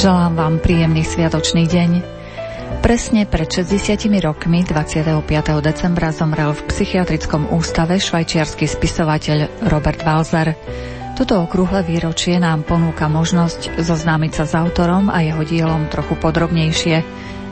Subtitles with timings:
[0.00, 1.90] Želám vám príjemný sviatočný deň.
[2.80, 5.28] Presne pred 60 rokmi 25.
[5.60, 10.56] decembra zomrel v psychiatrickom ústave švajčiarsky spisovateľ Robert Walzer.
[11.20, 17.04] Toto okrúhle výročie nám ponúka možnosť zoznámiť sa s autorom a jeho dielom trochu podrobnejšie.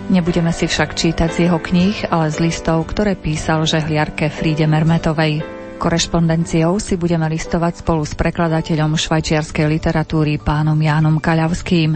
[0.08, 5.57] Nebudeme si však čítať z jeho kníh, ale z listov, ktoré písal žehliarke Fríde Mermetovej.
[5.78, 11.94] Korešpondenciou si budeme listovať spolu s prekladateľom švajčiarskej literatúry pánom Jánom Kaľavským.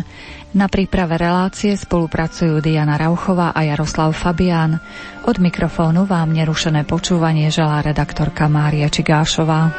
[0.55, 4.79] Na príprave relácie spolupracujú Diana Rauchová a Jaroslav Fabián.
[5.27, 9.75] Od mikrofónu vám nerušené počúvanie želá redaktorka Mária Čigášová.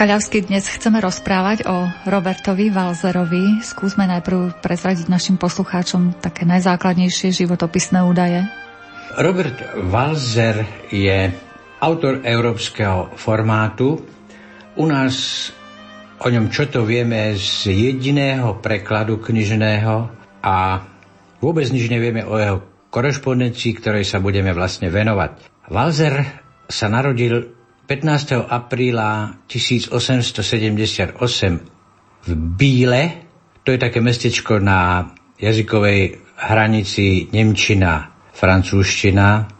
[0.00, 3.60] Kaľavský, dnes chceme rozprávať o Robertovi Valzerovi.
[3.60, 8.48] Skúsme najprv prezradiť našim poslucháčom také najzákladnejšie životopisné údaje.
[9.20, 9.60] Robert
[9.92, 11.28] Valzer je
[11.84, 14.00] autor európskeho formátu.
[14.80, 15.52] U nás
[16.16, 20.08] o ňom čo to vieme z jediného prekladu knižného
[20.40, 20.80] a
[21.44, 25.68] vôbec nič nevieme o jeho korešpondencii, ktorej sa budeme vlastne venovať.
[25.68, 26.24] Valzer
[26.72, 27.59] sa narodil
[27.90, 28.46] 15.
[28.46, 31.18] apríla 1878
[32.22, 33.02] v Bíle,
[33.66, 39.50] to je také mestečko na jazykovej hranici Nemčina, francúzština.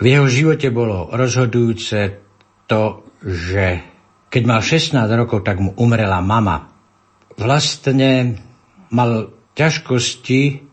[0.00, 2.24] V jeho živote bolo rozhodujúce
[2.64, 3.84] to, že
[4.32, 6.72] keď mal 16 rokov, tak mu umrela mama.
[7.36, 8.40] Vlastne
[8.88, 10.64] mal ťažkosti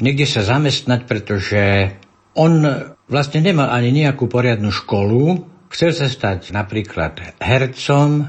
[0.00, 1.92] niekde sa zamestnať, pretože
[2.32, 2.64] on
[3.12, 8.26] vlastne nemal ani nejakú poriadnu školu, Chcel sa stať napríklad hercom,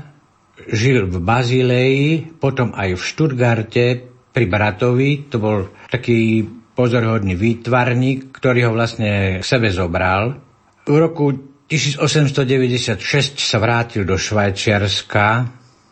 [0.70, 3.86] žil v Bazileji, potom aj v Štutgarte
[4.30, 6.45] pri bratovi, to bol taký
[6.78, 10.38] pozorhodný výtvarník, ktorý ho vlastne k sebe zobral.
[10.86, 11.33] V roku
[11.66, 13.02] 1896
[13.42, 15.27] sa vrátil do Švajčiarska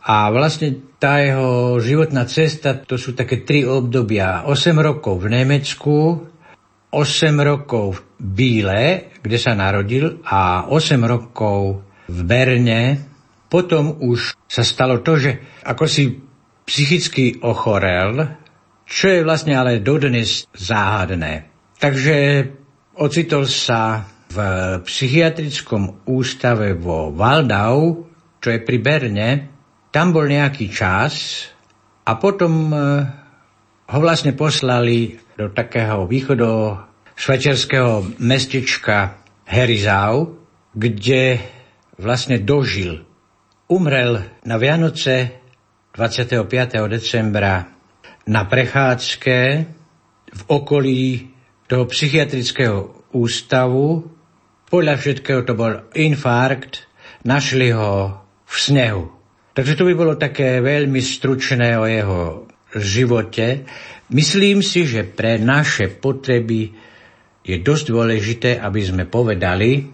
[0.06, 4.46] a vlastne tá jeho životná cesta, to sú také tri obdobia.
[4.46, 5.96] 8 rokov v Nemecku,
[6.90, 8.82] 8 rokov v Bíle,
[9.22, 12.82] kde sa narodil, a 8 rokov v Berne.
[13.46, 16.18] Potom už sa stalo to, že ako si
[16.66, 18.38] psychicky ochorel,
[18.86, 21.50] čo je vlastne ale dodnes záhadné.
[21.78, 22.16] Takže
[22.98, 24.38] ocitol sa v
[24.86, 28.06] psychiatrickom ústave vo Valdau,
[28.38, 29.30] čo je pri Berne.
[29.90, 31.46] Tam bol nejaký čas
[32.06, 33.19] a potom eh,
[33.90, 36.78] ho vlastne poslali do takého východo
[37.18, 39.18] švajčiarského mestečka
[39.50, 40.38] Herizau,
[40.70, 41.42] kde
[41.98, 43.02] vlastne dožil.
[43.66, 45.42] Umrel na Vianoce
[45.94, 46.46] 25.
[46.86, 47.66] decembra
[48.30, 49.38] na prechádzke
[50.30, 51.34] v okolí
[51.66, 54.06] toho psychiatrického ústavu.
[54.70, 56.86] Podľa všetkého to bol infarkt,
[57.26, 59.10] našli ho v snehu.
[59.50, 63.66] Takže to by bolo také veľmi stručné o jeho živote.
[64.10, 66.70] Myslím si, že pre naše potreby
[67.42, 69.90] je dosť dôležité, aby sme povedali,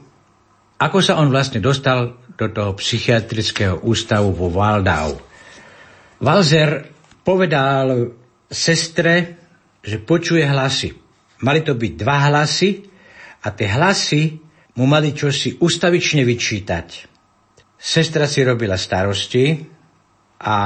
[0.77, 5.17] ako sa on vlastne dostal do toho psychiatrického ústavu vo Waldau.
[6.21, 6.85] Walzer
[7.25, 8.13] povedal
[8.45, 9.41] sestre,
[9.81, 10.93] že počuje hlasy.
[11.41, 12.85] Mali to byť dva hlasy
[13.41, 14.23] a tie hlasy
[14.77, 16.89] mu mali čosi ustavične vyčítať.
[17.77, 19.65] Sestra si robila starosti
[20.41, 20.57] a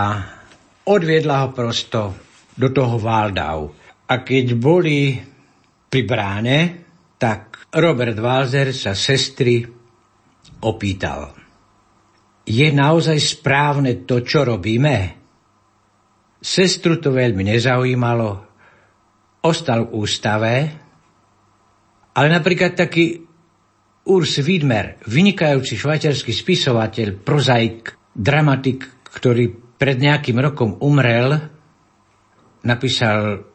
[0.86, 2.00] odviedla ho prosto
[2.56, 3.72] do toho Valdau.
[4.10, 5.16] A keď boli
[5.90, 6.58] pri bráne,
[7.20, 9.62] tak Robert Walzer sa sestry
[10.64, 11.30] opýtal.
[12.46, 14.96] Je naozaj správne to, čo robíme?
[16.40, 18.28] Sestru to veľmi nezaujímalo,
[19.44, 20.54] ostal v ústave,
[22.16, 23.22] ale napríklad taký
[24.10, 31.40] Urs Widmer, vynikajúci švajčiarsky spisovateľ, prozaik, dramatik, ktorý pred nejakým rokom umrel,
[32.60, 33.48] napísal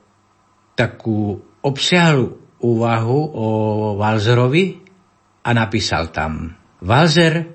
[0.73, 3.47] takú obsiahlu úvahu o
[4.01, 4.81] Walzerovi
[5.45, 6.49] a napísal tam
[6.81, 7.45] Walzer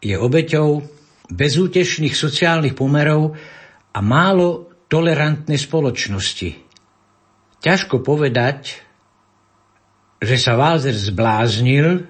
[0.00, 0.80] je obeťou
[1.28, 3.36] bezútešných sociálnych pomerov
[3.92, 6.50] a málo tolerantnej spoločnosti.
[7.60, 8.80] Ťažko povedať,
[10.22, 12.08] že sa Walzer zbláznil,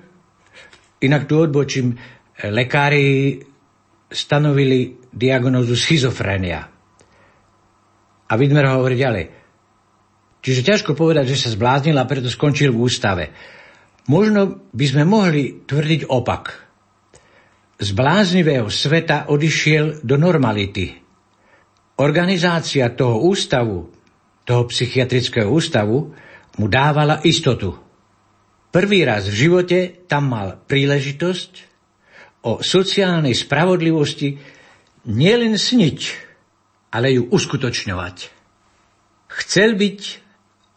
[1.02, 1.98] inak tu odbočím,
[2.44, 3.40] lekári
[4.10, 6.66] stanovili diagnózu schizofrenia.
[8.26, 9.24] A Widmer hovorí ďalej.
[10.42, 13.24] Čiže ťažko povedať, že sa zbláznil a preto skončil v ústave.
[14.06, 16.44] Možno by sme mohli tvrdiť opak.
[17.76, 20.94] Z bláznivého sveta odišiel do normality.
[21.98, 23.90] Organizácia toho ústavu,
[24.46, 26.14] toho psychiatrického ústavu,
[26.56, 27.74] mu dávala istotu.
[28.70, 31.75] prvý raz v živote tam mal príležitosť
[32.46, 34.38] o sociálnej spravodlivosti
[35.10, 35.98] nielen sniť,
[36.94, 38.16] ale ju uskutočňovať.
[39.26, 40.00] Chcel byť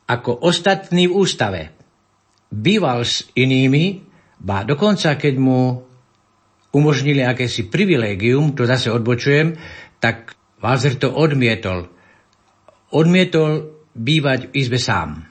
[0.10, 1.62] ako ostatní v ústave.
[2.50, 4.02] Býval s inými,
[4.42, 5.86] ba dokonca keď mu
[6.74, 9.54] umožnili akési privilégium, to zase odbočujem,
[10.02, 11.88] tak Walzer to odmietol.
[12.90, 15.30] Odmietol bývať v izbe sám.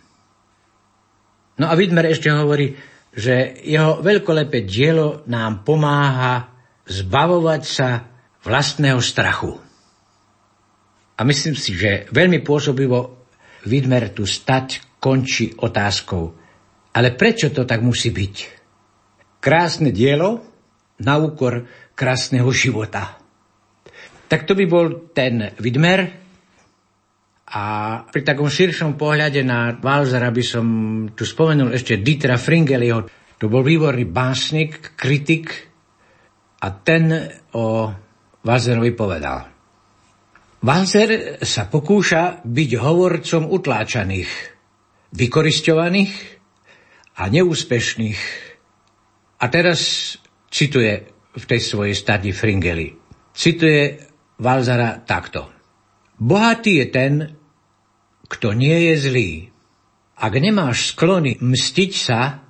[1.58, 2.78] No a Widmer ešte hovorí,
[3.18, 6.54] že jeho veľkolepé dielo nám pomáha
[6.86, 8.06] zbavovať sa
[8.46, 9.58] vlastného strachu.
[11.18, 13.26] A myslím si, že veľmi pôsobivo
[13.66, 16.30] Widmer tu stať končí otázkou.
[16.94, 18.34] Ale prečo to tak musí byť?
[19.42, 20.46] Krásne dielo
[21.02, 21.66] na úkor
[21.98, 23.18] krásneho života.
[24.30, 26.27] Tak to by bol ten Widmer,
[27.48, 27.64] a
[28.04, 30.66] pri takom širšom pohľade na Walzera by som
[31.16, 33.08] tu spomenul ešte Dietera Fringeliho.
[33.40, 35.48] To bol výborný básnik, kritik
[36.60, 37.08] a ten
[37.56, 37.88] o
[38.44, 39.48] Walzerovi povedal.
[40.58, 44.30] Walzer sa pokúša byť hovorcom utláčaných,
[45.14, 46.12] vykoristovaných
[47.16, 48.20] a neúspešných.
[49.38, 49.80] A teraz
[50.50, 50.92] cituje
[51.38, 52.90] v tej svojej stati Fringeli.
[53.30, 54.02] Cituje
[54.42, 55.46] Walzera takto.
[56.18, 57.37] Bohatý je ten,
[58.28, 59.30] kto nie je zlý.
[60.18, 62.44] Ak nemáš sklony mstiť sa,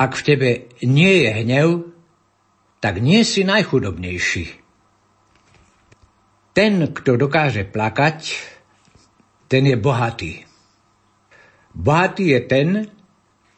[0.00, 0.50] ak v tebe
[0.82, 1.68] nie je hnev,
[2.82, 4.58] tak nie si najchudobnejší.
[6.52, 8.20] Ten, kto dokáže plakať,
[9.48, 10.44] ten je bohatý.
[11.72, 12.68] Bohatý je ten,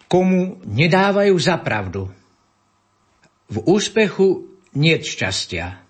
[0.07, 2.07] komu nedávajú za pravdu.
[3.51, 4.47] V úspechu
[4.79, 5.83] nie šťastia.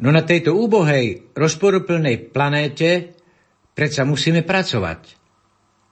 [0.00, 3.14] No na tejto úbohej, rozporuplnej planéte
[3.74, 5.18] Predsa musíme pracovať.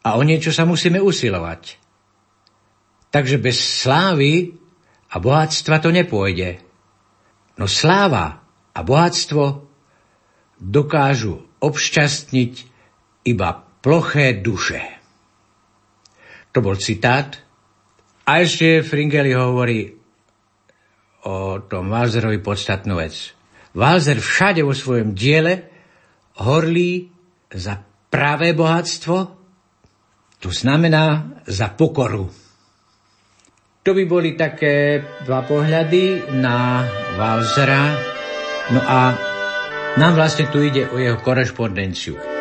[0.07, 1.79] A o niečo sa musíme usilovať.
[3.13, 4.57] Takže bez slávy
[5.13, 6.63] a bohatstva to nepôjde.
[7.61, 8.41] No sláva
[8.73, 9.69] a bohatstvo
[10.63, 12.55] dokážu obšťastniť
[13.29, 13.51] iba
[13.83, 14.81] ploché duše.
[16.55, 17.39] To bol citát.
[18.23, 19.91] A ešte Fringeli hovorí
[21.27, 23.35] o tom Walzerovi podstatnú vec.
[23.75, 25.71] Walzer všade vo svojom diele
[26.39, 27.13] horlí
[27.55, 29.17] za pravé bohatstvo,
[30.43, 32.27] to znamená za pokoru.
[33.83, 36.87] To by boli také dva pohľady na
[37.19, 37.99] Walzera.
[38.71, 39.15] No a
[39.99, 42.32] nám vlastne tu ide o jeho korešpondenciu.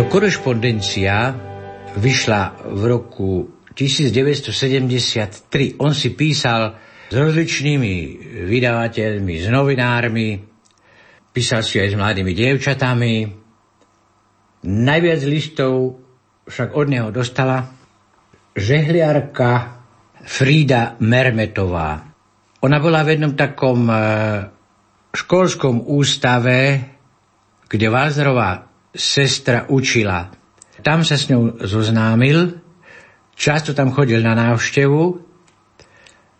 [0.00, 1.36] Jeho korešpondencia
[2.00, 5.76] vyšla v roku 1973.
[5.76, 6.72] On si písal
[7.04, 7.94] s rozličnými
[8.48, 10.40] vydavateľmi, s novinármi,
[11.36, 13.28] písal si aj s mladými dievčatami.
[14.72, 16.00] Najviac listov
[16.48, 17.68] však od neho dostala
[18.56, 19.84] žehliarka
[20.24, 22.08] Frida Mermetová.
[22.64, 23.96] Ona bola v jednom takom e,
[25.12, 26.88] školskom ústave,
[27.68, 30.30] kde Vázrová sestra učila.
[30.80, 32.58] Tam sa s ňou zoznámil,
[33.36, 35.20] často tam chodil na návštevu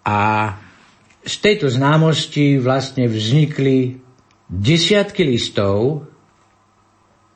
[0.09, 0.19] a
[1.21, 4.01] z tejto známosti vlastne vznikli
[4.49, 6.09] desiatky listov,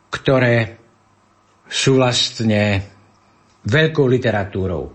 [0.09, 0.81] ktoré
[1.69, 2.81] sú vlastne
[3.69, 4.93] veľkou literatúrou.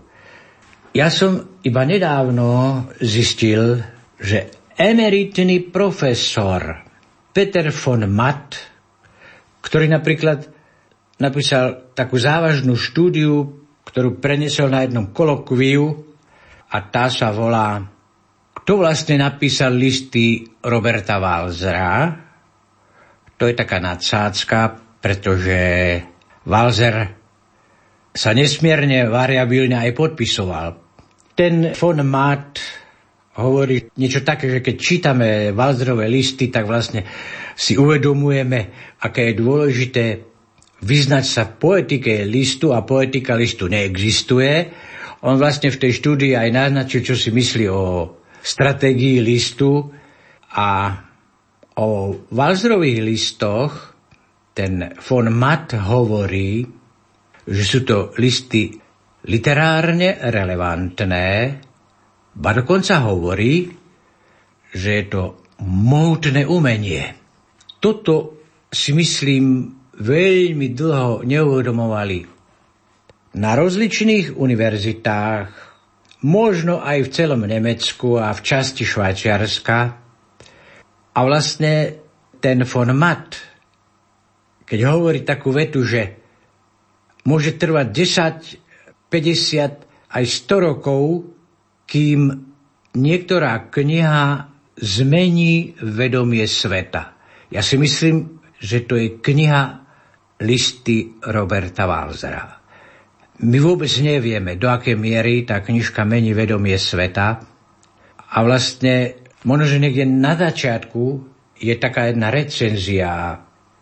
[0.90, 3.78] Ja som iba nedávno zistil,
[4.18, 6.82] že emeritný profesor
[7.30, 8.69] Peter von Matt
[9.60, 10.48] ktorý napríklad
[11.20, 16.06] napísal takú závažnú štúdiu, ktorú prenesol na jednom kolokviu
[16.70, 17.84] a tá sa volá
[18.60, 22.12] Kto vlastne napísal listy Roberta Walzera?
[23.40, 24.58] To je taká nadsádzka,
[25.00, 25.58] pretože
[26.44, 27.16] Walzer
[28.12, 30.66] sa nesmierne variabilne aj podpisoval.
[31.32, 32.60] Ten von Matt
[33.40, 37.06] hovorí niečo také, že keď čítame Walzerové listy, tak vlastne
[37.60, 38.72] si uvedomujeme,
[39.04, 40.04] aké je dôležité
[40.80, 44.72] vyznať sa poetike listu a poetika listu neexistuje.
[45.20, 49.92] On vlastne v tej štúdii aj naznačil, čo si myslí o stratégii listu
[50.56, 50.96] a
[51.80, 53.72] O Valzrových listoch
[54.52, 56.66] ten von Matt hovorí,
[57.48, 58.74] že sú to listy
[59.24, 61.28] literárne relevantné,
[62.36, 63.70] ba dokonca hovorí,
[64.76, 65.22] že je to
[65.64, 67.19] mohutné umenie.
[67.80, 68.38] Toto
[68.70, 72.20] si myslím veľmi dlho neuvedomovali
[73.40, 75.48] na rozličných univerzitách,
[76.26, 79.78] možno aj v celom Nemecku a v časti Švajčiarska.
[81.10, 82.04] A vlastne
[82.40, 83.40] ten von Matt,
[84.68, 86.20] keď hovorí takú vetu, že
[87.24, 91.32] môže trvať 10, 50, aj 100 rokov,
[91.86, 92.50] kým
[92.94, 97.19] niektorá kniha zmení vedomie sveta.
[97.50, 99.82] Ja si myslím, že to je kniha
[100.40, 102.60] listy Roberta Walzera.
[103.40, 107.40] My vôbec nevieme, do akej miery tá knižka mení vedomie sveta.
[108.30, 111.04] A vlastne, možno, že niekde na začiatku
[111.56, 113.40] je taká jedna recenzia,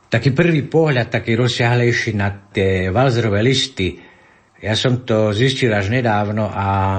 [0.08, 3.98] taký prvý pohľad, taký rozsiahlejší na tie Walzerové listy.
[4.62, 6.98] Ja som to zistil až nedávno a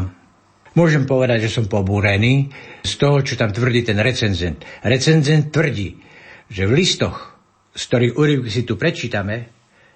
[0.76, 2.52] môžem povedať, že som pobúrený
[2.84, 4.64] z toho, čo tam tvrdí ten recenzent.
[4.84, 6.09] Recenzent tvrdí,
[6.50, 7.40] že v listoch
[7.80, 9.48] z ktorých úryvky si tu prečítame,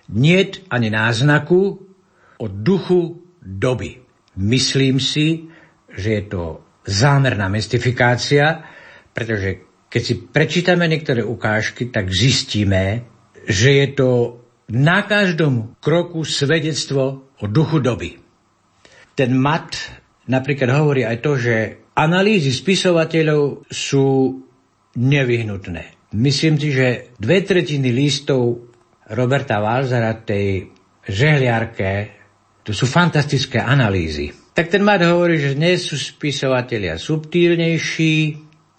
[0.08, 1.62] niet ani náznaku
[2.40, 4.00] o duchu doby.
[4.40, 5.52] Myslím si,
[5.92, 6.44] že je to
[6.88, 8.64] zámerná mystifikácia,
[9.12, 13.06] pretože keď si prečítame niektoré ukážky, tak zistíme,
[13.46, 14.10] že je to
[14.74, 18.18] na každom kroku svedectvo o duchu doby.
[19.14, 19.78] Ten mat
[20.26, 21.56] napríklad hovorí aj to, že
[21.94, 24.40] analýzy spisovateľov sú
[24.98, 26.03] nevyhnutné.
[26.14, 28.70] Myslím si, že dve tretiny listov
[29.10, 30.70] Roberta Walzera tej
[31.10, 32.22] žehliarke,
[32.62, 34.30] to sú fantastické analýzy.
[34.54, 38.16] Tak ten Mat hovorí, že dnes sú spisovatelia subtílnejší,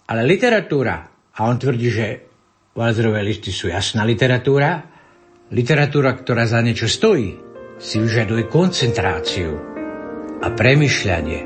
[0.07, 0.95] ale literatúra,
[1.35, 2.07] a on tvrdí, že
[2.71, 4.87] Walzerové listy sú jasná literatúra,
[5.51, 7.35] literatúra, ktorá za niečo stojí,
[7.75, 9.51] si vyžaduje koncentráciu
[10.39, 11.41] a premyšľanie.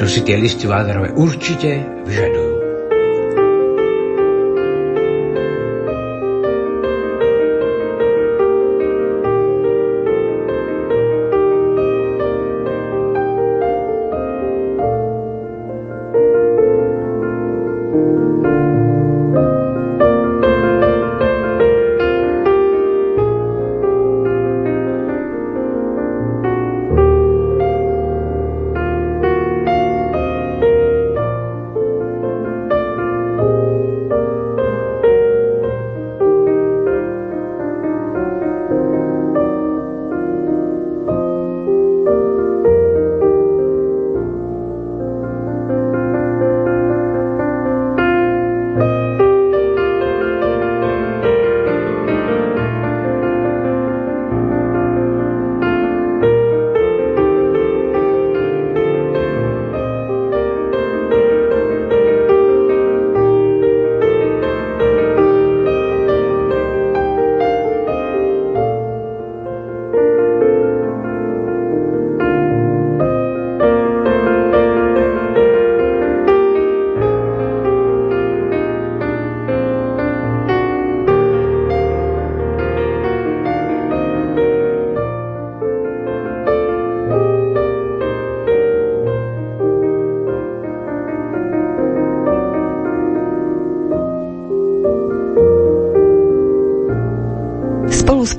[0.00, 2.47] To si tie listy Walzerové určite vyžadujú.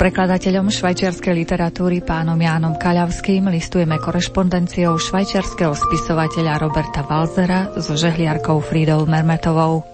[0.10, 9.06] Prekladateľom švajčiarskej literatúry pánom Jánom Kaľavským listujeme korešpondenciou švajčiarského spisovateľa Roberta Walzera so žehliarkou Frídou
[9.06, 9.86] Mermetovou.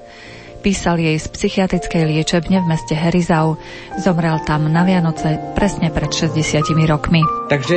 [0.63, 3.59] Písal jej z psychiatrickej liečebne v meste Herizau.
[3.99, 7.19] Zomrel tam na Vianoce presne pred 60 rokmi.
[7.51, 7.75] Takže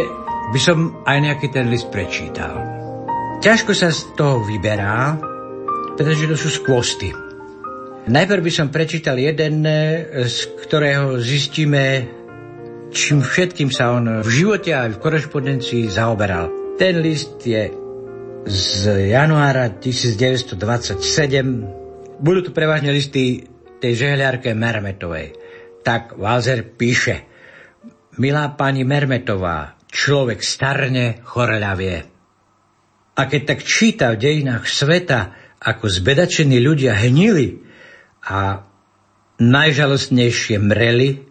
[0.54, 2.54] by som aj nejaký ten list prečítal.
[3.42, 5.18] Ťažko sa z toho vyberá,
[5.98, 7.10] pretože to sú skvosty.
[8.06, 9.66] Najprv by som prečítal jeden,
[10.22, 12.14] z ktorého zistíme,
[12.92, 16.48] čím všetkým sa on v živote aj v korešpondencii zaoberal.
[16.80, 17.68] Ten list je
[18.48, 18.64] z
[19.12, 22.16] januára 1927.
[22.18, 23.44] Budú tu prevažne listy
[23.78, 25.36] tej žehliarke Mermetovej.
[25.84, 27.28] Tak Walzer píše
[28.18, 32.02] Milá pani Mermetová, človek starne, chorľavie.
[33.14, 35.30] A keď tak číta v dejinách sveta,
[35.62, 37.62] ako zbedačení ľudia hnili
[38.26, 38.66] a
[39.38, 41.27] najžalostnejšie mreli,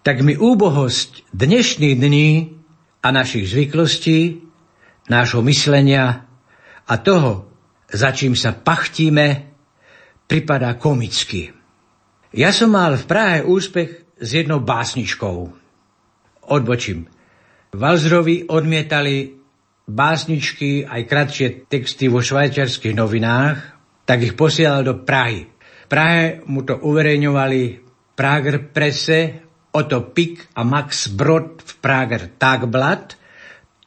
[0.00, 2.30] tak mi úbohosť dnešných dní
[3.04, 4.40] a našich zvyklostí,
[5.12, 6.24] nášho myslenia
[6.88, 7.52] a toho,
[7.90, 9.50] za čím sa pachtíme,
[10.24, 11.52] pripadá komicky.
[12.30, 15.36] Ja som mal v Prahe úspech s jednou básničkou.
[16.50, 17.10] Odbočím.
[17.74, 19.34] Valzrovi odmietali
[19.90, 23.58] básničky aj kratšie texty vo švajčiarských novinách,
[24.06, 25.50] tak ich posielal do Prahy.
[25.50, 27.82] V Prahe mu to uverejňovali
[28.14, 33.14] Prager Presse, Otto Pik a Max Brod v Prager Tagblad,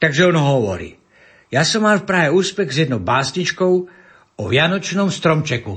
[0.00, 0.96] takže on hovorí.
[1.52, 3.72] Ja som mal v Prahe úspech s jednou básničkou
[4.34, 5.74] o Vianočnom stromčeku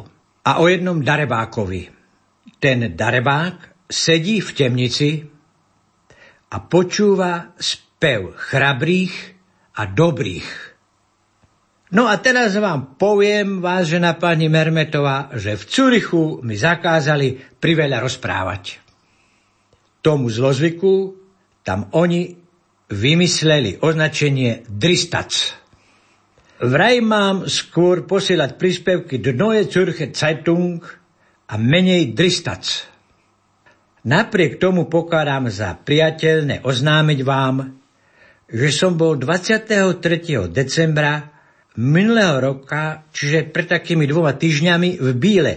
[0.47, 1.91] a o jednom darebákovi.
[2.57, 5.09] Ten darebák sedí v temnici
[6.47, 9.15] a počúva spev chrabrých
[9.75, 10.49] a dobrých.
[11.87, 18.87] No a teraz vám poviem, vážená pani Mermetová, že v Curichu mi zakázali priveľa rozprávať.
[20.01, 21.18] Tomu zlozvyku
[21.68, 22.36] tam oni
[22.88, 25.34] vymysleli označenie dristac.
[26.58, 30.82] Vraj mám skôr posielať príspevky do Neue Zürcher Zeitung
[31.48, 32.66] a menej dristac.
[34.08, 37.75] Napriek tomu pokladám za priateľné oznámiť vám,
[38.48, 40.00] že som bol 23.
[40.48, 41.27] decembra
[41.77, 45.54] minulého roka, čiže pred takými dvoma týždňami v Bíle.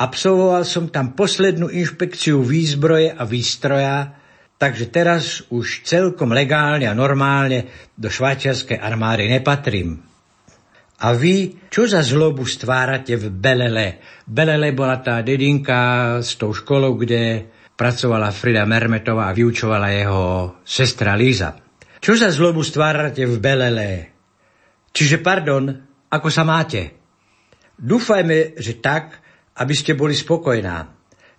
[0.00, 4.16] Absolvoval som tam poslednú inšpekciu výzbroje a výstroja,
[4.56, 7.68] takže teraz už celkom legálne a normálne
[8.00, 10.00] do švajčiarskej armády nepatrím.
[11.00, 14.00] A vy, čo za zlobu stvárate v Belele?
[14.24, 20.24] Belele bola tá dedinka s tou školou, kde pracovala Frida Mermetová a vyučovala jeho
[20.60, 21.56] sestra Líza.
[22.00, 23.90] Čo za zlobu stvárate v Belele?
[24.92, 25.72] Čiže, pardon,
[26.08, 27.00] ako sa máte?
[27.80, 29.19] Dúfajme, že tak,
[29.60, 30.88] aby ste boli spokojná.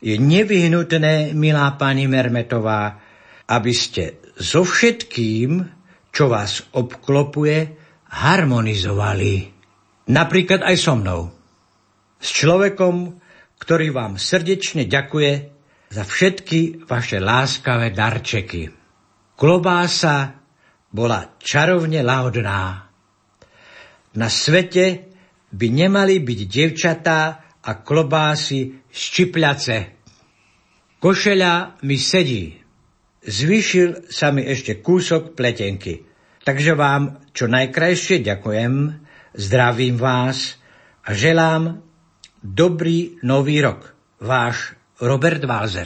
[0.02, 3.02] Je nevyhnutné, milá pani Mermetová,
[3.50, 5.66] aby ste so všetkým,
[6.14, 7.74] čo vás obklopuje,
[8.14, 9.50] harmonizovali.
[10.14, 11.34] Napríklad aj so mnou.
[12.22, 13.18] S človekom,
[13.58, 15.32] ktorý vám srdečne ďakuje
[15.90, 18.70] za všetky vaše láskavé darčeky.
[19.38, 20.38] Klobása
[20.90, 22.90] bola čarovne lahodná.
[24.12, 25.14] Na svete
[25.52, 27.20] by nemali byť devčatá
[27.62, 29.78] a klobásy ščipliace.
[31.02, 32.58] Košeľa mi sedí.
[33.22, 36.06] Zvyšil sa mi ešte kúsok pletenky.
[36.42, 38.98] Takže vám čo najkrajšie ďakujem,
[39.38, 40.58] zdravím vás
[41.06, 41.86] a želám
[42.42, 43.94] dobrý nový rok.
[44.18, 45.86] Váš Robert Walzer.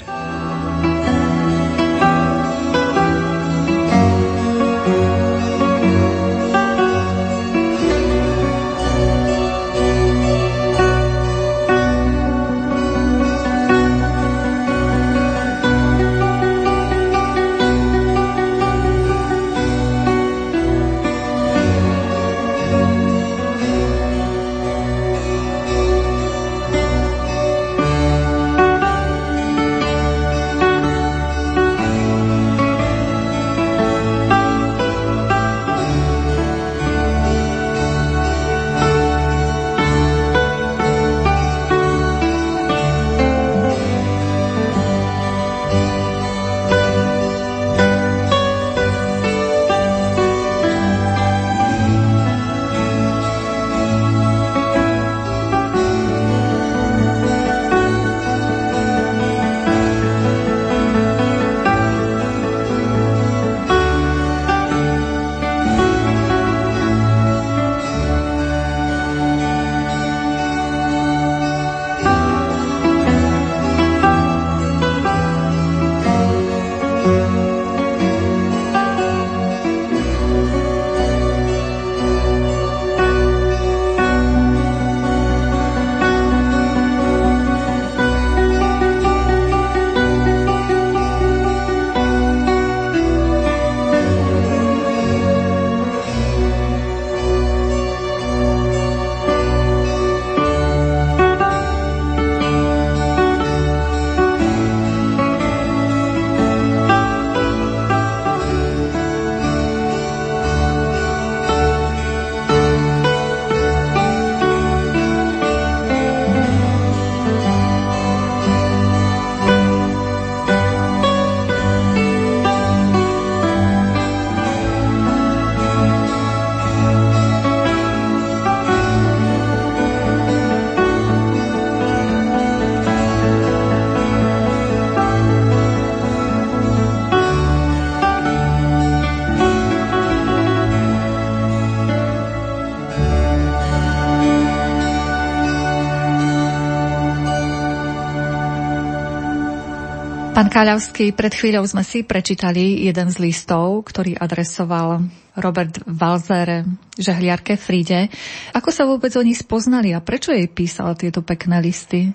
[150.36, 155.08] Pán Káľavský, pred chvíľou sme si prečítali jeden z listov, ktorý adresoval
[155.40, 156.68] Robert Walzer
[157.00, 158.12] žehliarke Fride.
[158.52, 162.12] Ako sa vôbec oni spoznali a prečo jej písal tieto pekné listy?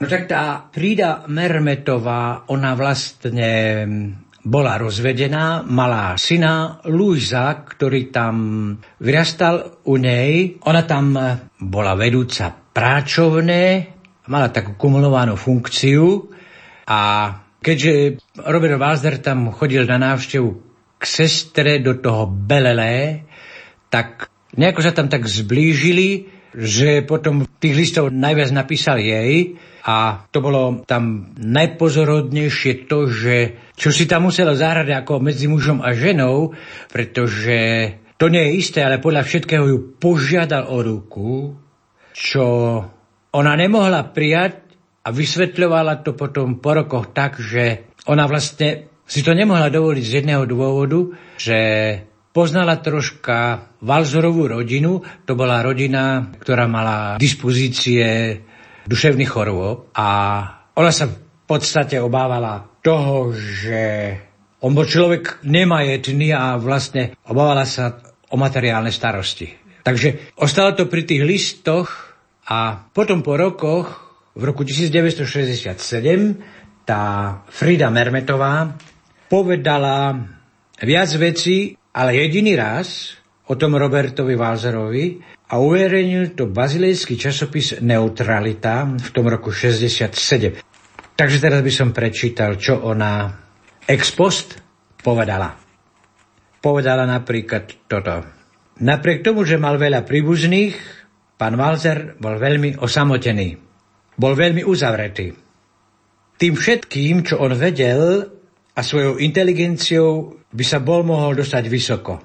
[0.00, 3.52] No tak tá Frida Mermetová, ona vlastne
[4.40, 8.34] bola rozvedená, malá syna Luisa, ktorý tam
[9.04, 10.56] vyrastal u nej.
[10.64, 11.12] Ona tam
[11.60, 13.92] bola vedúca práčovné,
[14.32, 16.24] mala takú kumulovanú funkciu
[16.88, 17.00] a
[17.60, 20.48] Keďže Robert Walser tam chodil na návštevu
[20.96, 23.28] k sestre do toho Belelé,
[23.92, 29.54] tak nejako sa tam tak zblížili, že potom tých listov najviac napísal jej
[29.86, 33.36] a to bolo tam najpozorodnejšie to, že
[33.78, 36.52] čo si tam muselo zahrať ako medzi mužom a ženou,
[36.90, 37.58] pretože
[38.18, 41.54] to nie je isté, ale podľa všetkého ju požiadal o ruku,
[42.12, 42.44] čo
[43.30, 44.69] ona nemohla prijať,
[45.00, 50.16] a vysvetľovala to potom po rokoch tak, že ona vlastne si to nemohla dovoliť z
[50.22, 51.58] jedného dôvodu, že
[52.30, 55.02] poznala troška Valzorovú rodinu.
[55.26, 58.38] To bola rodina, ktorá mala dispozície
[58.86, 60.08] duševných chorôb a
[60.76, 61.16] ona sa v
[61.48, 64.14] podstate obávala toho, že
[64.60, 67.98] on bol človek nemajetný a vlastne obávala sa
[68.30, 69.48] o materiálne starosti.
[69.80, 72.14] Takže ostalo to pri tých listoch
[72.46, 74.09] a potom po rokoch
[74.40, 75.76] v roku 1967
[76.88, 77.02] tá
[77.52, 78.72] Frida Mermetová
[79.28, 80.16] povedala
[80.80, 83.20] viac vecí, ale jediný raz
[83.52, 85.20] o tom Robertovi Walzerovi
[85.52, 90.08] a uverejnil to bazilejský časopis Neutralita v tom roku 67.
[91.12, 93.28] Takže teraz by som prečítal, čo ona
[93.84, 94.56] ex post
[95.04, 95.52] povedala.
[96.64, 98.24] Povedala napríklad toto.
[98.80, 100.72] Napriek tomu, že mal veľa príbuzných,
[101.36, 103.69] pán Walzer bol veľmi osamotený
[104.16, 105.32] bol veľmi uzavretý.
[106.40, 108.24] Tým všetkým, čo on vedel
[108.72, 112.16] a svojou inteligenciou by sa bol mohol dostať vysoko.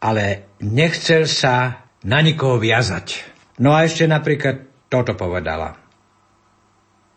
[0.00, 3.24] Ale nechcel sa na nikoho viazať.
[3.60, 5.76] No a ešte napríklad toto povedala.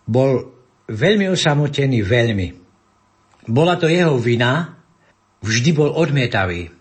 [0.07, 0.55] Bol
[0.88, 2.47] veľmi osamotený, veľmi.
[3.47, 4.79] Bola to jeho vina,
[5.43, 6.71] vždy bol odmietavý.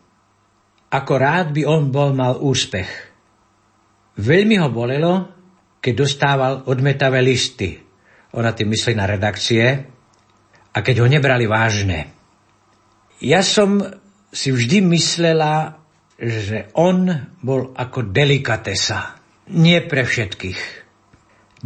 [0.90, 2.88] Ako rád by on bol mal úspech.
[4.16, 5.35] Veľmi ho bolelo,
[5.86, 7.78] keď dostával odmetavé listy.
[8.34, 9.86] Ona tým myslí na redakcie.
[10.74, 12.10] A keď ho nebrali vážne.
[13.22, 13.78] Ja som
[14.34, 15.78] si vždy myslela,
[16.18, 17.06] že on
[17.38, 19.14] bol ako delikatesa.
[19.54, 20.60] Nie pre všetkých.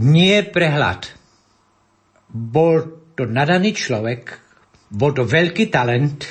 [0.04, 1.09] Nie pre hlad.
[2.28, 4.37] Bol to nadaný človek,
[4.92, 6.28] bol to veľký talent,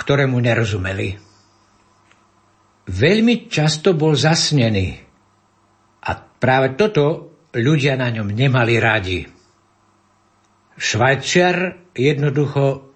[0.00, 1.12] ktorému nerozumeli.
[2.88, 5.03] Veľmi často bol zasnený.
[6.44, 9.24] Práve toto ľudia na ňom nemali radi.
[10.76, 12.92] Švajčiar jednoducho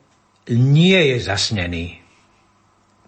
[0.52, 1.96] nie je zasnený.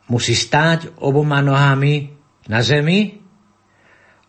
[0.08, 2.08] Musí stáť oboma nohami
[2.48, 3.20] na zemi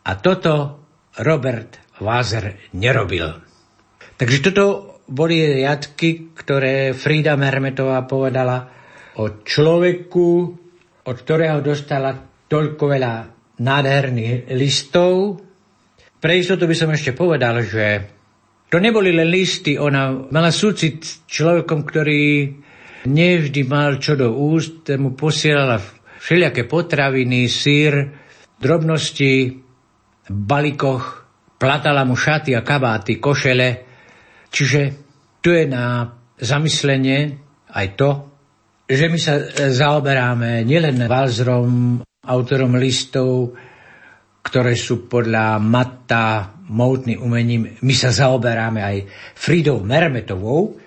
[0.03, 0.83] a toto
[1.15, 3.31] Robert Vázer nerobil.
[4.19, 8.67] Takže toto boli riadky, ktoré Frida Mermetová povedala
[9.15, 10.27] o človeku,
[11.07, 12.19] od ktorého dostala
[12.51, 13.13] toľko veľa
[13.63, 15.39] nádherných listov,
[16.21, 18.05] pre istotu by som ešte povedal, že
[18.69, 22.23] to neboli len listy, ona mala súcit s človekom, ktorý
[23.09, 25.81] nevždy mal čo do úst, mu posielala
[26.21, 28.13] všelijaké potraviny, sír,
[28.61, 29.59] drobnosti,
[30.29, 31.25] balikoch,
[31.57, 33.69] platala mu šaty a kabáty, košele.
[34.53, 34.81] Čiže
[35.41, 37.41] tu je na zamyslenie
[37.73, 38.09] aj to,
[38.85, 39.39] že my sa
[39.71, 43.57] zaoberáme nielen Valzrom, autorom listov,
[44.41, 47.77] ktoré sú podľa Matta moutným umením.
[47.85, 48.97] My sa zaoberáme aj
[49.37, 50.77] Fridou Mermetovou,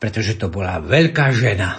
[0.00, 1.78] pretože to bola veľká žena.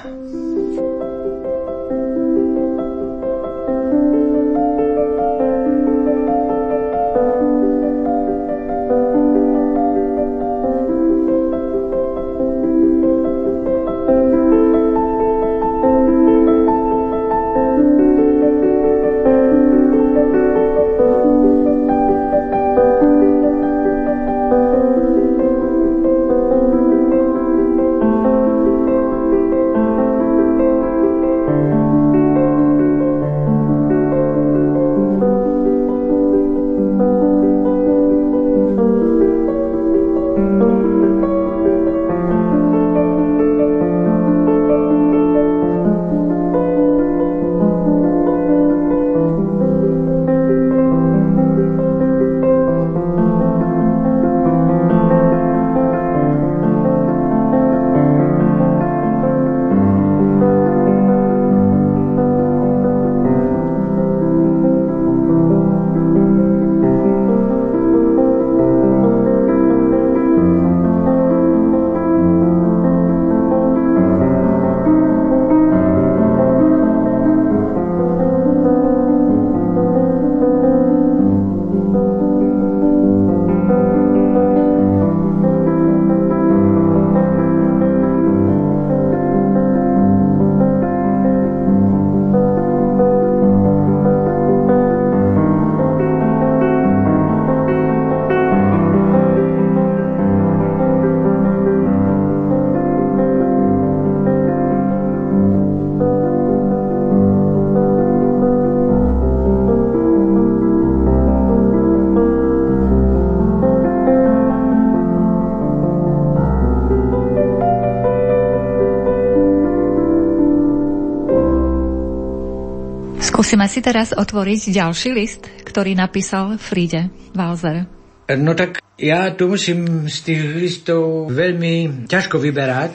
[123.41, 127.89] Skúsime si teraz otvoriť ďalší list, ktorý napísal Fride Walzer.
[128.37, 132.93] No tak ja tu musím z tých listov veľmi ťažko vyberať,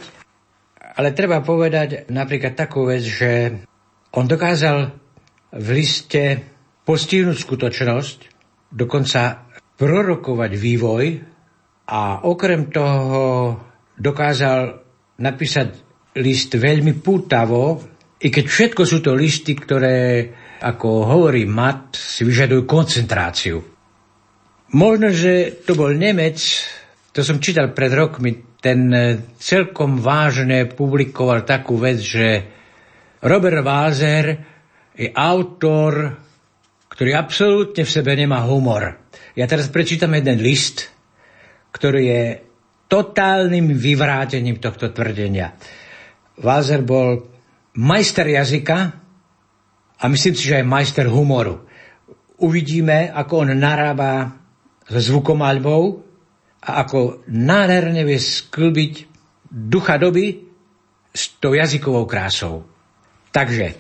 [1.03, 3.59] ale treba povedať napríklad takú vec, že
[4.15, 4.95] on dokázal
[5.51, 6.47] v liste
[6.87, 8.19] postihnúť skutočnosť,
[8.71, 11.05] dokonca prorokovať vývoj
[11.91, 13.25] a okrem toho
[13.99, 14.79] dokázal
[15.19, 15.75] napísať
[16.23, 20.29] list veľmi pútavo, i keď všetko sú to listy, ktoré,
[20.65, 23.61] ako hovorí Mat, si vyžadujú koncentráciu.
[24.73, 26.41] Možno, že to bol Nemec,
[27.13, 28.89] to som čítal pred rokmi, ten
[29.39, 32.29] celkom vážne publikoval takú vec, že
[33.23, 34.27] Robert Walser
[34.97, 36.17] je autor,
[36.89, 39.07] ktorý absolútne v sebe nemá humor.
[39.37, 40.89] Ja teraz prečítam jeden list,
[41.71, 42.25] ktorý je
[42.89, 45.53] totálnym vyvrátením tohto tvrdenia.
[46.41, 47.36] Walser bol
[47.77, 48.79] majster jazyka
[49.97, 51.65] a myslím si, že aj majster humoru.
[52.37, 54.37] Uvidíme, ako on narába
[54.85, 56.05] so zvukomalbou
[56.67, 58.93] a ako nádherne vie sklbiť
[59.49, 60.45] ducha doby
[61.17, 62.65] s tou jazykovou krásou.
[63.33, 63.75] Takže,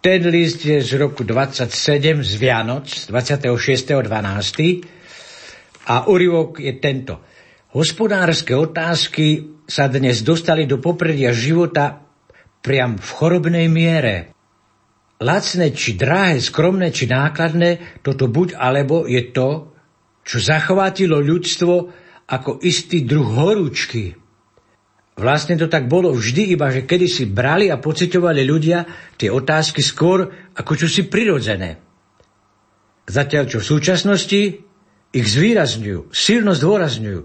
[0.00, 4.82] ten list je z roku 27 z Vianoc, 26.12.
[5.86, 7.20] a úryvok je tento.
[7.72, 12.04] Hospodárske otázky sa dnes dostali do popredia života
[12.60, 14.36] priam v chorobnej miere.
[15.24, 19.72] Lacné či drahé, skromné či nákladné, toto buď alebo je to,
[20.28, 21.88] čo zachvátilo ľudstvo
[22.28, 24.12] ako istý druh horúčky.
[25.16, 28.84] Vlastne to tak bolo vždy, iba že kedy si brali a pocitovali ľudia
[29.16, 31.80] tie otázky skôr ako čosi prirodzené.
[33.08, 34.42] Zatiaľ čo v súčasnosti
[35.12, 37.20] ich zvýrazňujú, silno zdôrazňujú.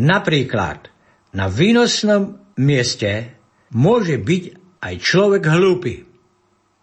[0.00, 0.97] Napríklad,
[1.32, 3.36] na výnosnom mieste
[3.72, 4.44] môže byť
[4.80, 5.94] aj človek hlúpy.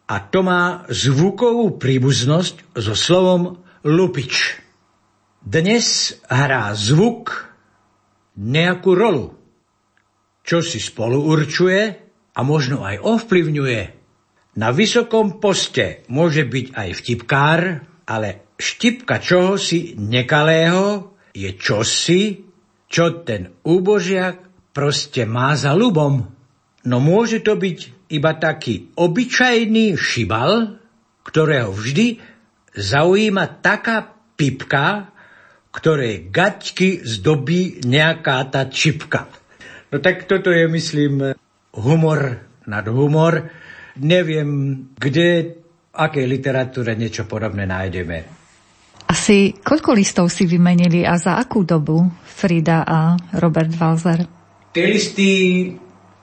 [0.05, 4.61] A to má zvukovú príbuznosť so slovom lupič.
[5.41, 7.49] Dnes hrá zvuk
[8.37, 9.33] nejakú rolu,
[10.45, 11.81] čo si spolu určuje
[12.37, 13.81] a možno aj ovplyvňuje.
[14.55, 17.61] Na vysokom poste môže byť aj vtipkár,
[18.05, 22.44] ale štipka čohosi nekalého je čosi,
[22.95, 26.31] čo ten úbožiak proste má za ľubom.
[26.87, 30.79] No môže to byť iba taký obyčajný šibal,
[31.27, 32.23] ktorého vždy
[32.71, 35.11] zaujíma taká pipka,
[35.75, 39.27] ktoré gaťky zdobí nejaká tá čipka.
[39.91, 41.35] No tak toto je, myslím,
[41.75, 43.51] humor nad humor.
[43.99, 45.59] Neviem, kde,
[45.91, 48.23] v akej literatúre niečo podobné nájdeme.
[49.11, 54.27] Asi koľko listov si vymenili a za akú dobu Frida a Robert Walzer?
[54.75, 55.31] Tie listy,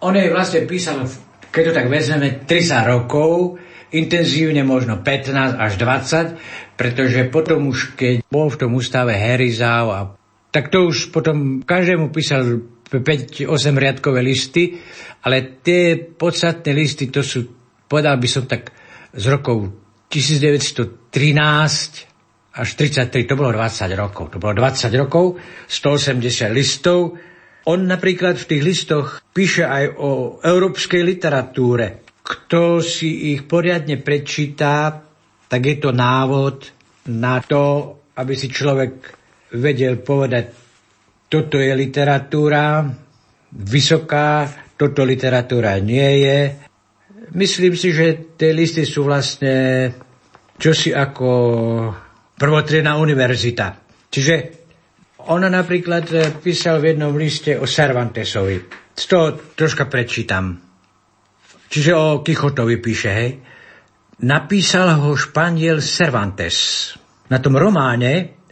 [0.05, 1.09] on je vlastne písal,
[1.49, 3.57] keď to tak vezmeme, 30 rokov,
[3.97, 10.13] intenzívne možno 15 až 20, pretože potom už keď bol v tom ústave Herizau a
[10.53, 12.61] tak to už potom každému písal
[12.93, 14.77] 5-8 riadkové listy,
[15.25, 17.49] ale tie podstatné listy, to sú,
[17.89, 18.69] povedal by som tak,
[19.17, 19.73] z rokov
[20.13, 22.12] 1913
[22.53, 24.29] až 33, to bolo 20 rokov.
[24.31, 26.21] To bolo 20 rokov, 180
[26.53, 27.17] listov.
[27.65, 32.05] On napríklad v tých listoch píše aj o európskej literatúre.
[32.21, 35.01] Kto si ich poriadne prečíta,
[35.47, 36.69] tak je to návod
[37.09, 38.93] na to, aby si človek
[39.57, 40.53] vedel povedať,
[41.29, 42.85] toto je literatúra
[43.53, 46.39] vysoká, toto literatúra nie je.
[47.33, 49.89] Myslím si, že tie listy sú vlastne
[50.61, 51.29] čosi ako
[52.43, 53.79] prvotriedná univerzita.
[54.11, 54.35] Čiže
[55.31, 58.59] ona napríklad e, písal v jednom liste o Cervantesovi.
[58.99, 60.59] Z toho troška prečítam.
[61.71, 63.31] Čiže o Kichotovi píše, hej.
[64.27, 66.91] Napísal ho Španiel Cervantes.
[67.31, 68.43] Na tom románe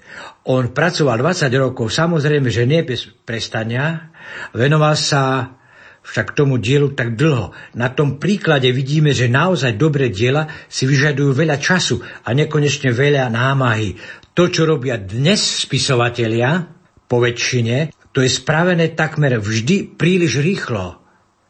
[0.47, 4.09] on pracoval 20 rokov, samozrejme, že nie bez prestania.
[4.57, 5.53] Venoval sa
[6.01, 7.53] však tomu dielu tak dlho.
[7.77, 13.29] Na tom príklade vidíme, že naozaj dobré diela si vyžadujú veľa času a nekonečne veľa
[13.31, 13.95] námahy.
[14.35, 21.03] To, čo robia dnes spisovatelia, po väčšine, to je spravené takmer vždy príliš rýchlo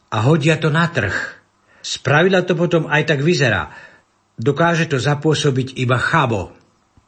[0.09, 1.13] a hodia to na trh.
[1.81, 3.69] Spravidla to potom aj tak vyzerá.
[4.41, 6.53] Dokáže to zapôsobiť iba chabo.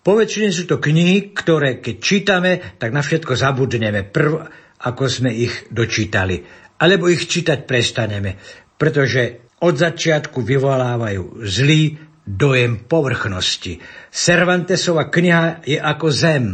[0.05, 4.45] Po väčšine sú to knihy, ktoré keď čítame, tak na všetko zabudneme prv,
[4.83, 8.35] ako sme ich dočítali alebo ich čítať prestaneme,
[8.75, 11.95] pretože od začiatku vyvolávajú zlý
[12.27, 13.79] dojem povrchnosti.
[14.11, 16.45] Cervantesova kniha je ako zem.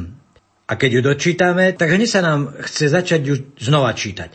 [0.69, 4.29] A keď ju dočítame, tak hneď sa nám chce začať ju znova čítať.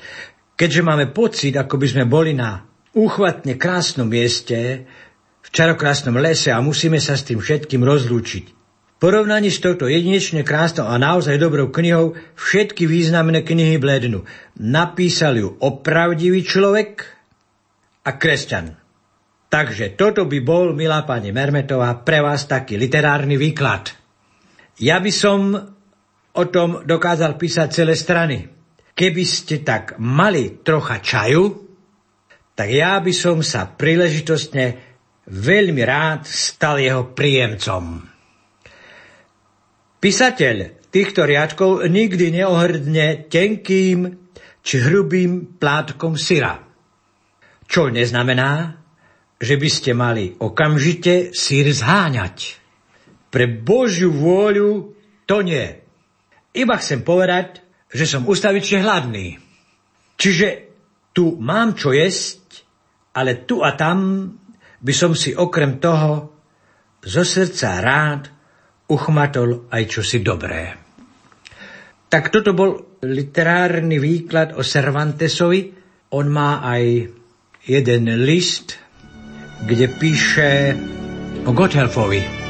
[0.58, 2.66] Keďže máme pocit, ako by sme boli na
[2.98, 4.86] úchvatne krásnom mieste,
[5.44, 8.63] v čarokrásnom lese a musíme sa s tým všetkým rozlúčiť.
[9.04, 14.24] Porovnaní s touto jedinečne krásnou a naozaj dobrou knihou všetky významné knihy blednú.
[14.56, 17.04] Napísal ju opravdivý človek
[18.00, 18.80] a kresťan.
[19.52, 23.92] Takže toto by bol, milá pani Mermetová, pre vás taký literárny výklad.
[24.80, 25.52] Ja by som
[26.32, 28.48] o tom dokázal písať celé strany.
[28.96, 31.60] Keby ste tak mali trocha čaju,
[32.56, 34.80] tak ja by som sa príležitostne
[35.28, 38.13] veľmi rád stal jeho príjemcom.
[40.04, 44.28] Písateľ týchto riadkov nikdy neohrdne tenkým
[44.60, 46.60] či hrubým plátkom syra.
[47.64, 48.84] Čo neznamená,
[49.40, 52.60] že by ste mali okamžite sír zháňať.
[53.32, 54.92] Pre Božiu vôľu
[55.24, 55.72] to nie.
[56.52, 59.40] Iba chcem povedať, že som ustavične hladný.
[60.20, 60.68] Čiže
[61.16, 62.60] tu mám čo jesť,
[63.16, 64.28] ale tu a tam
[64.84, 66.28] by som si okrem toho
[67.00, 68.33] zo srdca rád
[68.94, 70.70] uchmatol aj čosi dobré.
[72.06, 75.74] Tak toto bol literárny výklad o Cervantesovi.
[76.14, 77.10] On má aj
[77.66, 78.78] jeden list,
[79.66, 80.78] kde píše
[81.42, 82.43] o Gotthelfovi.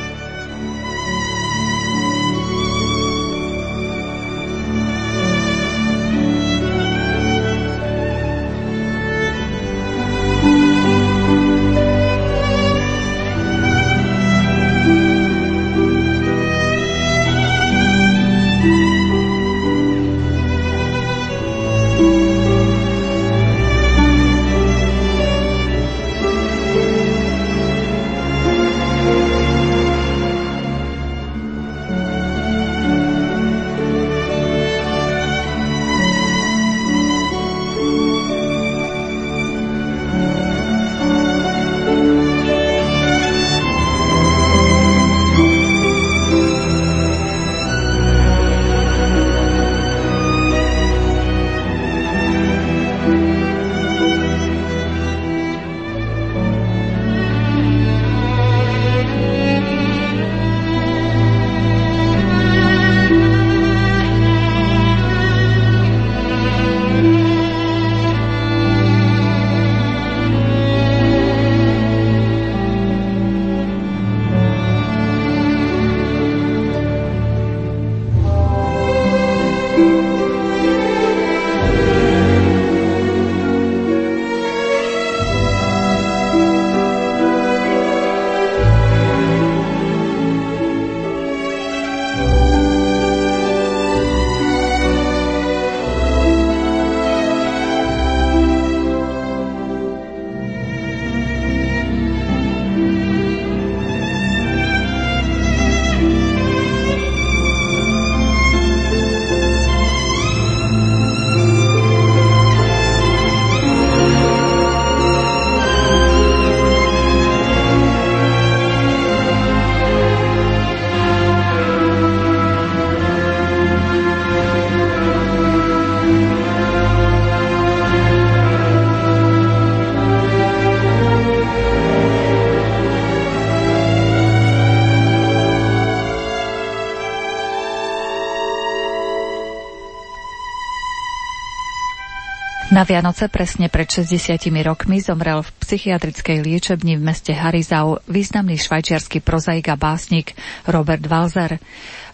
[142.74, 149.22] Na Vianoce presne pred 60 rokmi zomrel v psychiatrickej liečebni v meste Harizau významný švajčiarsky
[149.22, 150.34] prozaik a básnik
[150.66, 151.62] Robert Walzer.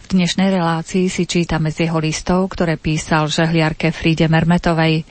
[0.05, 5.01] V dnešnej relácii si čítame z jeho listov, ktoré písal žehliarke Fríde Mermetovej.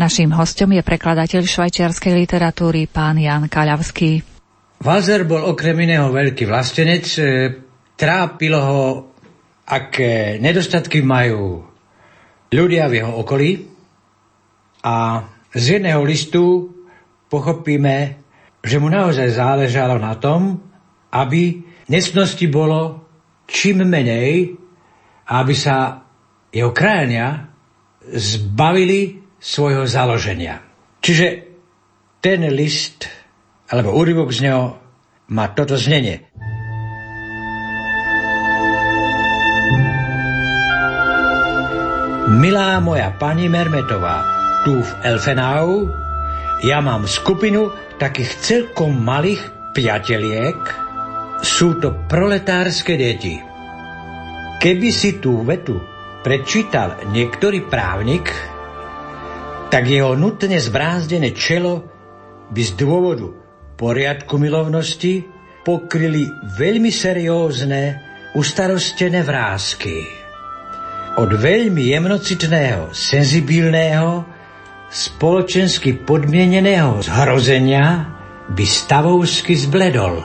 [0.00, 4.24] Naším hostom je prekladateľ švajčiarskej literatúry pán Jan Kaľavský.
[4.80, 7.04] Walzer bol okrem iného veľký vlastenec.
[7.20, 7.22] E,
[8.00, 8.84] trápilo ho,
[9.68, 11.68] aké nedostatky majú
[12.48, 13.75] ľudia v jeho okolí,
[14.86, 16.70] a z jedného listu
[17.26, 18.22] pochopíme,
[18.62, 20.62] že mu naozaj záležalo na tom,
[21.10, 21.58] aby
[21.90, 23.02] necnosti bolo
[23.50, 24.54] čím menej
[25.26, 26.06] a aby sa
[26.54, 27.50] jeho krajania
[28.06, 30.62] zbavili svojho založenia.
[31.02, 31.26] Čiže
[32.22, 33.10] ten list,
[33.66, 34.78] alebo úryvok z neho,
[35.34, 36.30] má toto znenie.
[42.26, 44.35] Milá moja pani Mermetová,
[44.66, 45.86] tu v Elfenau
[46.66, 47.70] ja mám skupinu
[48.02, 49.38] takých celkom malých
[49.70, 50.58] priateliek.
[51.38, 53.38] Sú to proletárske deti.
[54.58, 55.78] Keby si tú vetu
[56.26, 58.26] prečítal niektorý právnik,
[59.70, 61.86] tak jeho nutne zbrázdené čelo
[62.50, 63.30] by z dôvodu
[63.78, 65.22] poriadku milovnosti
[65.62, 66.26] pokryli
[66.58, 68.02] veľmi seriózne,
[68.34, 69.94] ustarostené vrázky.
[71.22, 74.35] Od veľmi jemnocitného, senzibilného,
[74.90, 78.16] spoločensky podmieneného zhrozenia
[78.50, 80.22] by stavovsky zbledol.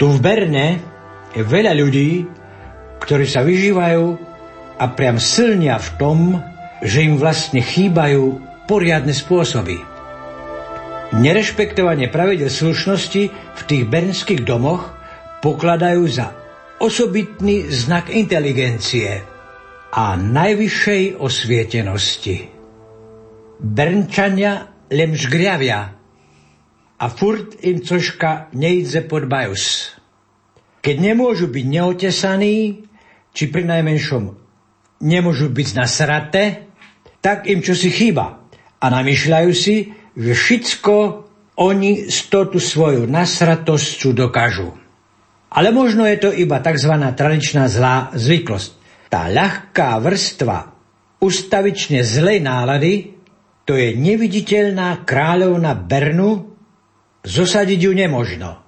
[0.00, 0.80] Tu v Berne
[1.36, 2.24] je veľa ľudí,
[3.04, 4.04] ktorí sa vyžívajú
[4.80, 6.18] a priam silnia v tom,
[6.80, 9.76] že im vlastne chýbajú poriadne spôsoby.
[11.10, 14.94] Nerešpektovanie pravidel slušnosti v tých bernských domoch
[15.44, 16.32] pokladajú za
[16.80, 19.20] osobitný znak inteligencie
[19.90, 22.59] a najvyššej osvietenosti.
[23.60, 25.92] Brnčania len žgriavia
[27.00, 29.94] a furt im cožka nejdze pod bajus.
[30.80, 32.88] Keď nemôžu byť neotesaní,
[33.36, 34.32] či pri najmenšom
[35.04, 36.72] nemôžu byť nasraté,
[37.20, 38.40] tak im čosi chýba
[38.80, 40.94] a namýšľajú si, že všetko
[41.60, 44.72] oni z tú svoju nasratosť dokážu.
[45.52, 46.94] Ale možno je to iba tzv.
[46.96, 48.70] tradičná zlá zvyklosť.
[49.12, 50.58] Tá ľahká vrstva
[51.20, 53.19] ustavične zlej nálady,
[53.70, 56.58] to je neviditeľná kráľovna Bernu,
[57.22, 58.58] zosadiť ju nemožno.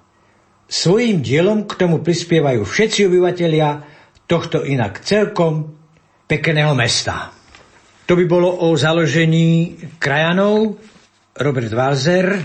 [0.63, 3.83] Svojím dielom k tomu prispievajú všetci obyvateľia
[4.31, 5.75] tohto inak celkom
[6.23, 7.35] pekného mesta.
[8.07, 10.79] To by bolo o založení krajanov
[11.35, 12.39] Robert Walser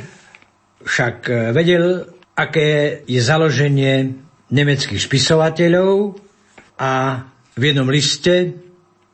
[0.82, 4.18] však e, vedel, aké je založenie
[4.50, 6.18] nemeckých spisovateľov
[6.74, 7.22] a
[7.54, 8.58] v jednom liste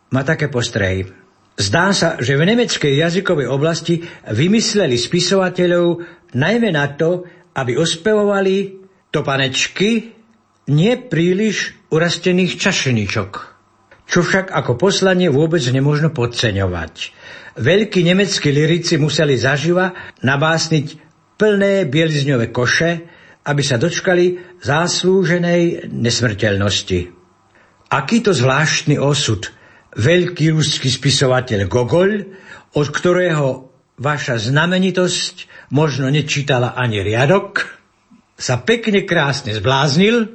[0.09, 1.24] má také postrehy.
[1.55, 6.02] Zdá sa, že v nemeckej jazykovej oblasti vymysleli spisovateľov
[6.34, 7.24] najmä na to,
[7.55, 8.82] aby ospevovali
[9.14, 10.11] topanečky
[10.74, 13.30] nie príliš urastených čašeničok,
[14.11, 17.14] čo však ako poslanie vôbec nemôžno podceňovať
[17.59, 20.86] veľkí nemeckí lirici museli zaživa nabásniť
[21.38, 23.07] plné bielizňové koše,
[23.44, 27.00] aby sa dočkali záslúženej nesmrteľnosti.
[27.94, 29.52] Aký to zvláštny osud,
[29.95, 32.26] veľký ruský spisovateľ Gogol,
[32.74, 37.62] od ktorého vaša znamenitosť možno nečítala ani riadok,
[38.34, 40.34] sa pekne krásne zbláznil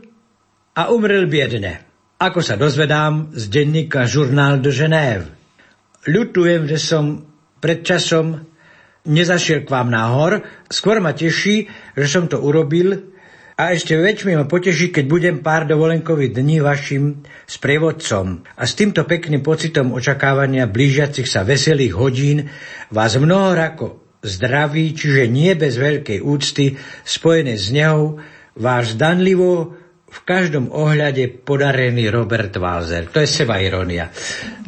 [0.76, 1.84] a umrel biedne,
[2.16, 5.28] ako sa dozvedám z denníka Journal de Genève.
[6.07, 7.28] Ľutujem, že som
[7.60, 8.39] pred časom
[9.03, 10.39] nezašiel k vám nahor.
[10.72, 11.68] Skôr ma teší,
[11.99, 13.18] že som to urobil
[13.60, 18.47] a ešte väčšmi ma poteší, keď budem pár dovolenkových dní vašim sprievodcom.
[18.55, 22.47] A s týmto pekným pocitom očakávania blížiacich sa veselých hodín
[22.95, 28.16] vás mnohorako zdraví, čiže nie bez veľkej úcty, spojené s neho,
[28.55, 29.76] váš zdanlivo
[30.07, 33.12] v každom ohľade podarený Robert Walzer.
[33.12, 34.07] To je seba ironia.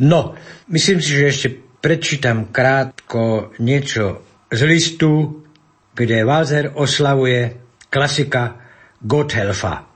[0.04, 0.36] No,
[0.72, 1.50] Myslím si, že ešte
[1.84, 5.44] prečítam krátko niečo z listu,
[5.92, 7.60] kde Walzer oslavuje
[7.92, 8.61] klasika
[9.02, 9.89] Gotthelfa.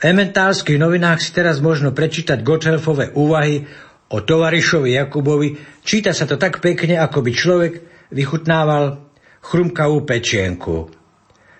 [0.00, 3.68] V ementálskych novinách si teraz možno prečítať Gotthelfové úvahy
[4.08, 5.60] o tovarišovi Jakubovi.
[5.84, 7.72] Číta sa to tak pekne, ako by človek
[8.08, 9.12] vychutnával
[9.44, 10.88] chrumkavú pečienku.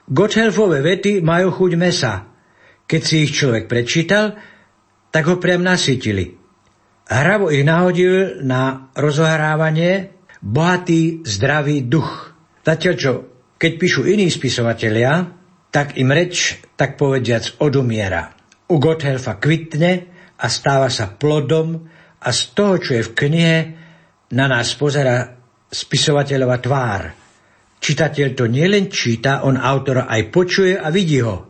[0.09, 2.26] Gotthelfové vety majú chuť mesa.
[2.89, 4.35] Keď si ich človek prečítal,
[5.14, 6.35] tak ho priam nasytili.
[7.07, 12.35] Hravo ich nahodil na rozohrávanie bohatý, zdravý duch.
[12.64, 13.12] Zatiaľ čo,
[13.61, 15.39] keď píšu iní spisovatelia,
[15.71, 18.35] tak im reč, tak povediac, odumiera.
[18.71, 19.93] U Gotthelfa kvitne
[20.39, 21.87] a stáva sa plodom
[22.21, 23.59] a z toho, čo je v knihe,
[24.31, 25.27] na nás pozera
[25.71, 27.03] spisovateľova tvár.
[27.81, 31.49] Čitateľ to nielen číta, on autora aj počuje a vidí ho.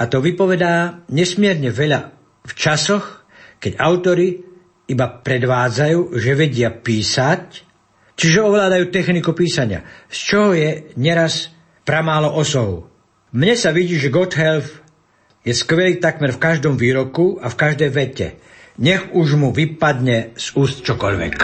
[0.00, 2.00] A to vypovedá nesmierne veľa
[2.46, 3.28] v časoch,
[3.60, 4.40] keď autory
[4.88, 7.42] iba predvádzajú, že vedia písať,
[8.16, 11.52] čiže ovládajú techniku písania, z čoho je neraz
[11.86, 12.89] pramálo osou.
[13.30, 14.82] Mne sa vidí, že Gotthelf
[15.46, 18.26] je skvelý takmer v každom výroku a v každej vete.
[18.82, 21.34] Nech už mu vypadne z úst čokoľvek.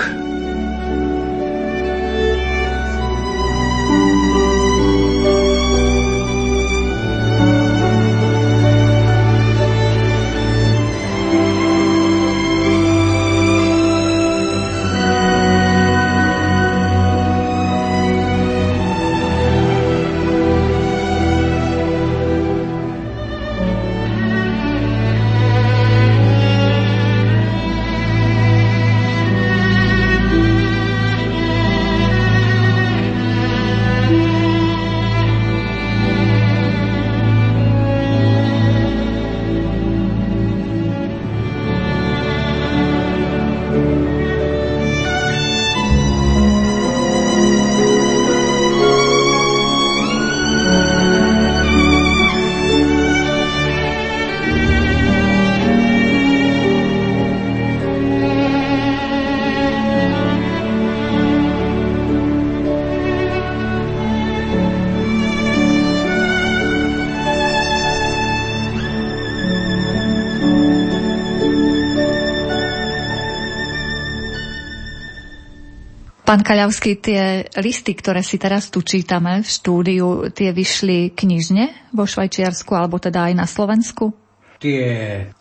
[76.36, 82.04] Pán Kaľavský, tie listy, ktoré si teraz tu čítame v štúdiu, tie vyšli knižne vo
[82.04, 84.12] Švajčiarsku alebo teda aj na Slovensku?
[84.60, 84.84] Tie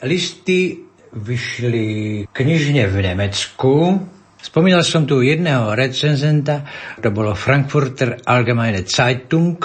[0.08, 4.00] listy vyšli knižne v Nemecku.
[4.40, 6.64] Spomínal som tu jedného recenzenta,
[7.04, 9.60] to bolo Frankfurter Allgemeine Zeitung.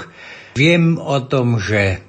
[0.58, 2.02] Viem o tom, že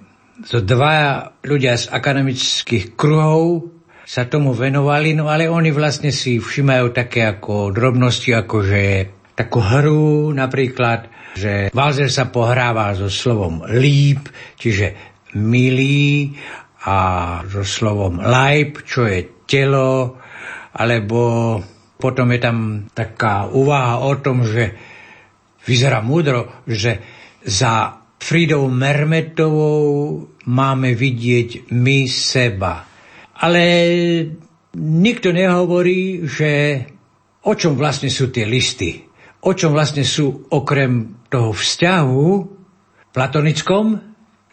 [0.49, 3.69] to dva ľudia z akademických kruhov
[4.11, 8.83] sa tomu venovali, no ale oni vlastne si všimajú také ako drobnosti, ako že
[9.39, 11.07] takú hru napríklad,
[11.39, 14.27] že Walzer sa pohráva so slovom líp,
[14.59, 16.35] čiže milý
[16.83, 20.19] a so slovom leib, čo je telo,
[20.75, 21.19] alebo
[21.95, 22.57] potom je tam
[22.91, 24.75] taká úvaha o tom, že
[25.63, 26.99] vyzerá múdro, že
[27.47, 32.90] za Fridou Mermetovou máme vidieť my seba.
[33.41, 33.63] Ale
[34.77, 36.85] nikto nehovorí, že
[37.41, 39.09] o čom vlastne sú tie listy.
[39.41, 42.25] O čom vlastne sú okrem toho vzťahu
[43.09, 43.85] platonickom,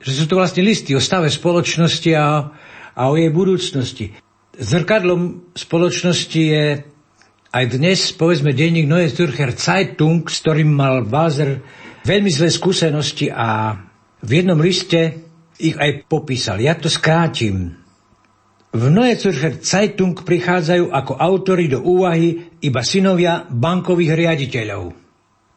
[0.00, 2.48] že sú to vlastne listy o stave spoločnosti a,
[2.96, 4.16] a o jej budúcnosti.
[4.58, 6.64] Zrkadlom spoločnosti je
[7.48, 11.60] aj dnes, povedzme, denník Neue Zürcher Zeitung, s ktorým mal Walser
[12.04, 13.76] veľmi zlé skúsenosti a
[14.20, 15.24] v jednom liste
[15.58, 16.60] ich aj popísal.
[16.62, 17.87] Ja to skrátim.
[18.68, 24.92] V Neue Zürcher Zeitung prichádzajú ako autory do úvahy iba synovia bankových riaditeľov.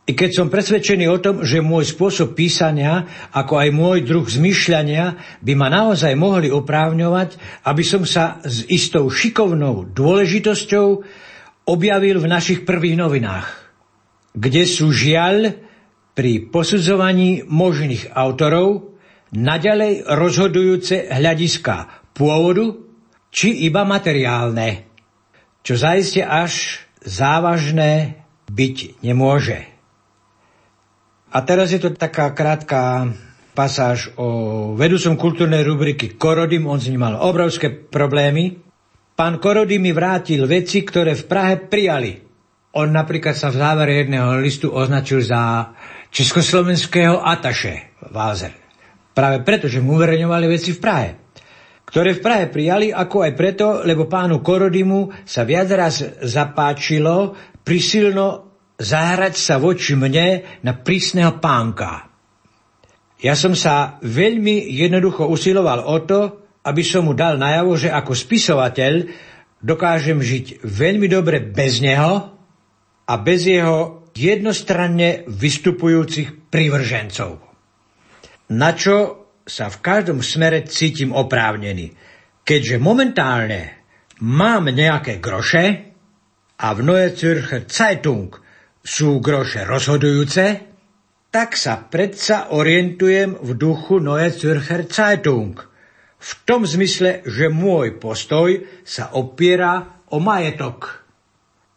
[0.07, 3.05] I keď som presvedčený o tom, že môj spôsob písania,
[3.35, 7.37] ako aj môj druh zmyšľania by ma naozaj mohli oprávňovať,
[7.67, 10.87] aby som sa s istou šikovnou dôležitosťou
[11.67, 13.47] objavil v našich prvých novinách,
[14.35, 15.55] kde sú žiaľ
[16.11, 18.97] pri posudzovaní možných autorov
[19.31, 22.90] naďalej rozhodujúce hľadiska pôvodu,
[23.31, 24.85] či iba materiálne,
[25.63, 28.21] čo zaiste až závažné
[28.51, 29.65] byť nemôže.
[31.31, 33.07] A teraz je to taká krátka
[33.55, 34.27] pasáž o
[34.75, 38.59] vedúcom kultúrnej rubriky Korodim, on s ním mal obrovské problémy.
[39.15, 42.19] Pán Korodim mi vrátil veci, ktoré v Prahe prijali.
[42.75, 45.71] On napríklad sa v závere jedného listu označil za
[46.11, 48.55] československého ataše Vázer.
[49.11, 51.20] Práve preto, že mu uverejňovali veci v Prahe
[51.91, 57.35] ktoré v Prahe prijali, ako aj preto, lebo pánu Korodimu sa viac raz zapáčilo
[57.67, 58.47] prisilno
[58.79, 62.07] zahrať sa voči mne na prísneho pánka.
[63.21, 66.19] Ja som sa veľmi jednoducho usiloval o to,
[66.65, 68.93] aby som mu dal najavo, že ako spisovateľ
[69.61, 72.33] dokážem žiť veľmi dobre bez neho
[73.05, 77.37] a bez jeho jednostranne vystupujúcich privržencov.
[78.51, 81.93] Na čo sa v každom smere cítim oprávnený.
[82.41, 83.61] Keďže momentálne
[84.21, 85.65] mám nejaké groše
[86.61, 88.33] a v Neue Zürcher Zeitung
[88.81, 90.45] sú groše rozhodujúce,
[91.31, 95.57] tak sa predsa orientujem v duchu Neue Zürcher Zeitung.
[96.21, 101.01] V tom zmysle, že môj postoj sa opiera o majetok.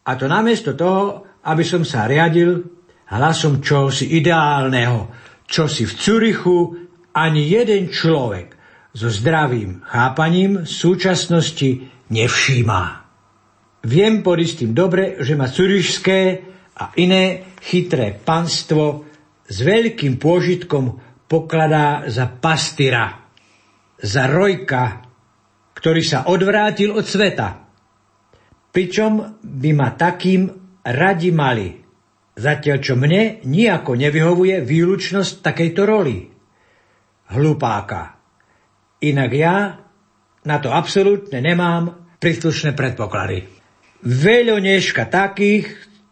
[0.05, 2.61] A to namiesto toho, aby som sa riadil
[3.09, 5.09] hlasom čosi ideálneho,
[5.49, 6.57] čosi v Cürichu
[7.15, 8.59] ani jeden človek
[8.91, 12.81] so zdravým chápaním súčasnosti nevšíma.
[13.87, 16.19] Viem pod istým dobre, že ma curišské
[16.75, 19.07] a iné chytré panstvo
[19.47, 20.85] s veľkým pôžitkom
[21.29, 23.31] pokladá za pastira,
[23.95, 25.07] za rojka,
[25.77, 27.63] ktorý sa odvrátil od sveta.
[28.75, 30.51] Pričom by ma takým
[30.83, 31.69] radi mali,
[32.35, 36.34] zatiaľ čo mne nijako nevyhovuje výlučnosť takejto roli
[37.31, 38.17] hlupáka.
[39.01, 39.55] Inak ja
[40.45, 43.49] na to absolútne nemám príslušné predpoklady.
[44.05, 45.65] Veľo nežka takých,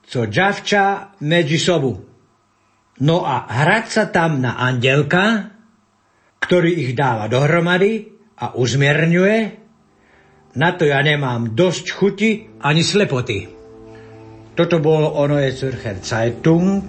[0.09, 2.01] co džavča medzi sobu.
[3.01, 5.53] No a hrať sa tam na andelka,
[6.41, 9.38] ktorý ich dáva dohromady a uzmierňuje,
[10.53, 12.30] na to ja nemám dosť chuti
[12.61, 13.49] ani slepoty.
[14.53, 16.86] Toto bolo ono je Zürcher Zeitung,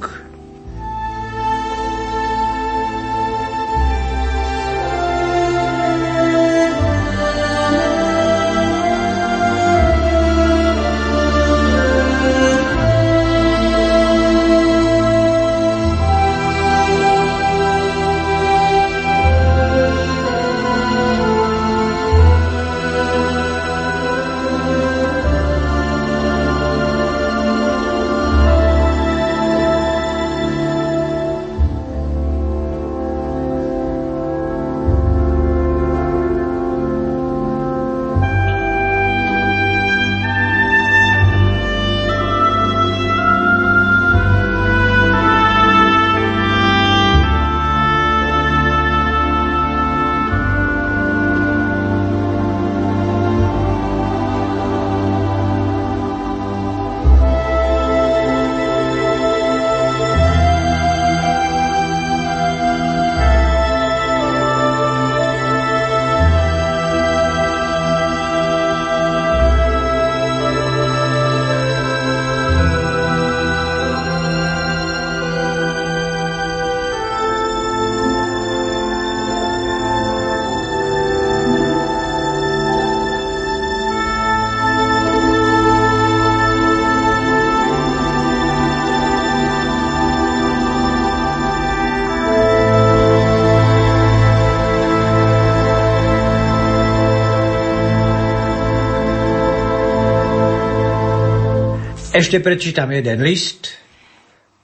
[102.24, 103.76] Ešte prečítam jeden list,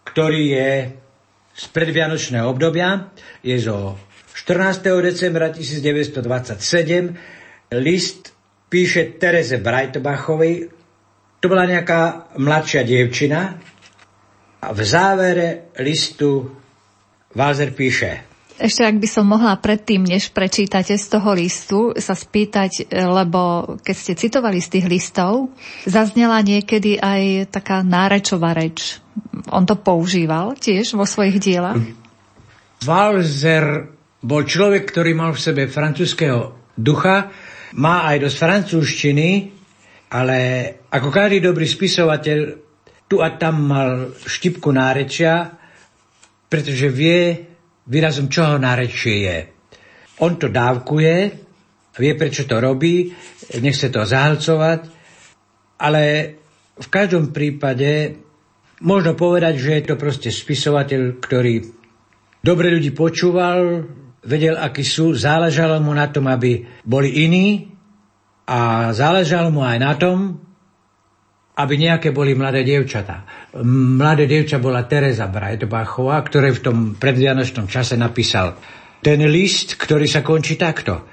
[0.09, 0.97] ktorý je
[1.53, 3.13] z predvianočného obdobia.
[3.45, 4.01] Je zo
[4.33, 4.81] 14.
[5.05, 7.77] decembra 1927.
[7.77, 8.33] List
[8.65, 10.73] píše Tereze Breitbachovej.
[11.37, 13.61] To bola nejaká mladšia dievčina.
[14.65, 16.49] A v závere listu
[17.37, 18.30] Vázer píše
[18.61, 23.97] ešte ak by som mohla predtým, než prečítate z toho listu, sa spýtať, lebo keď
[23.97, 25.49] ste citovali z tých listov,
[25.89, 29.01] zaznela niekedy aj taká nárečová reč.
[29.49, 31.81] On to používal tiež vo svojich dielach?
[32.85, 33.89] Walzer
[34.21, 37.33] bol človek, ktorý mal v sebe francúzského ducha,
[37.81, 39.29] má aj dosť francúzštiny,
[40.13, 40.39] ale
[40.93, 42.39] ako každý dobrý spisovateľ
[43.11, 43.91] tu a tam mal
[44.23, 45.55] štipku nárečia,
[46.51, 47.50] pretože vie,
[47.91, 49.39] výrazom čoho nárečie je.
[50.23, 51.15] On to dávkuje,
[51.99, 53.11] vie, prečo to robí,
[53.59, 54.81] nechce to zahalcovať,
[55.83, 56.03] ale
[56.79, 58.17] v každom prípade
[58.87, 61.55] možno povedať, že je to proste spisovateľ, ktorý
[62.41, 63.85] dobre ľudí počúval,
[64.25, 67.75] vedel, akí sú, záležalo mu na tom, aby boli iní
[68.49, 70.41] a záležalo mu aj na tom,
[71.61, 73.25] aby nejaké boli mladé dievčatá.
[73.65, 78.57] Mladé dievča bola Teresa Breitbachová, ktoré v tom predvianočnom čase napísal
[79.01, 81.05] ten list, ktorý sa končí takto.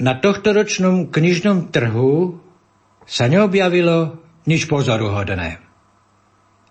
[0.00, 2.40] Na tohto ročnom knižnom trhu
[3.04, 5.60] sa neobjavilo nič pozoruhodné.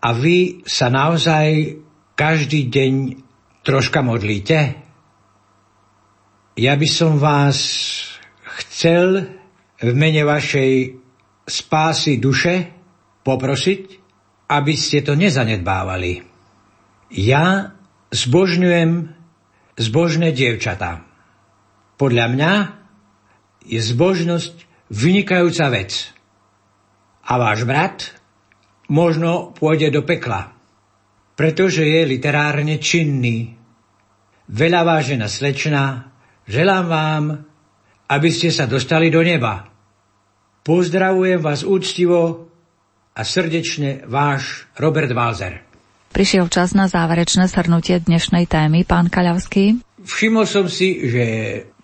[0.01, 1.77] A vy sa naozaj
[2.17, 2.93] každý deň
[3.61, 4.77] troška modlíte?
[6.57, 7.57] Ja by som vás
[8.61, 9.29] chcel
[9.81, 11.00] v mene vašej
[11.45, 12.69] spásy duše
[13.21, 13.81] poprosiť,
[14.51, 16.21] aby ste to nezanedbávali.
[17.11, 17.75] Ja
[18.11, 18.91] zbožňujem
[19.79, 21.07] zbožné dievčatá.
[21.95, 22.53] Podľa mňa
[23.67, 24.55] je zbožnosť
[24.91, 26.11] vynikajúca vec.
[27.23, 28.11] A váš brat
[28.91, 30.51] možno pôjde do pekla,
[31.39, 33.55] pretože je literárne činný.
[34.51, 36.11] Veľa vážená slečna,
[36.43, 37.23] želám vám,
[38.11, 39.70] aby ste sa dostali do neba.
[40.61, 42.45] Pozdravujem vás úctivo
[43.17, 45.65] a srdečne váš Robert Walzer.
[46.13, 49.81] Prišiel čas na záverečné shrnutie dnešnej témy, pán Kaľavský.
[50.05, 51.25] Všimol som si, že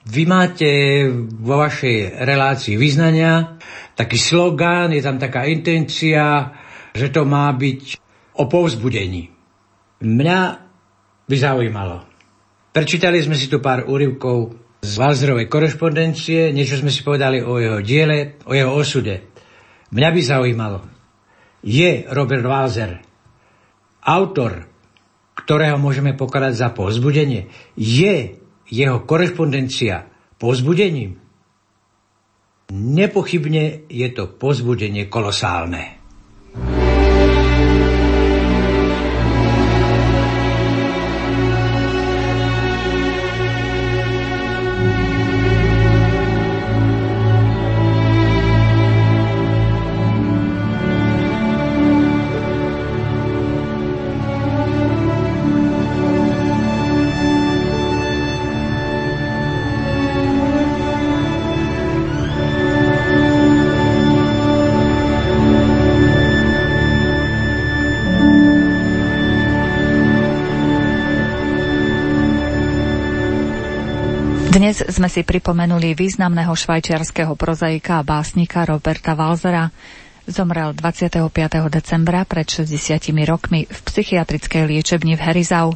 [0.05, 0.69] vy máte
[1.41, 3.57] vo vašej relácii vyznania
[3.97, 6.53] taký slogán, je tam taká intencia,
[6.93, 7.97] že to má byť
[8.38, 9.34] o povzbudení.
[10.05, 10.39] Mňa
[11.25, 12.05] by zaujímalo.
[12.69, 17.80] Prečítali sme si tu pár úryvkov z Valzerovej korešpondencie, niečo sme si povedali o jeho
[17.82, 19.34] diele, o jeho osude.
[19.89, 20.80] Mňa by zaujímalo,
[21.65, 23.01] je Robert Walzer
[24.05, 24.69] autor,
[25.36, 27.49] ktorého môžeme pokladať za pozbudenie?
[27.75, 30.07] Je jeho korešpondencia
[30.38, 31.19] pozbudením?
[32.71, 35.96] Nepochybne je to pozbudenie kolosálne.
[74.68, 79.72] Dnes sme si pripomenuli významného švajčiarského prozaika a básnika Roberta Walzera.
[80.28, 81.24] Zomrel 25.
[81.72, 82.76] decembra pred 60
[83.24, 85.72] rokmi v psychiatrickej liečebni v Herizau.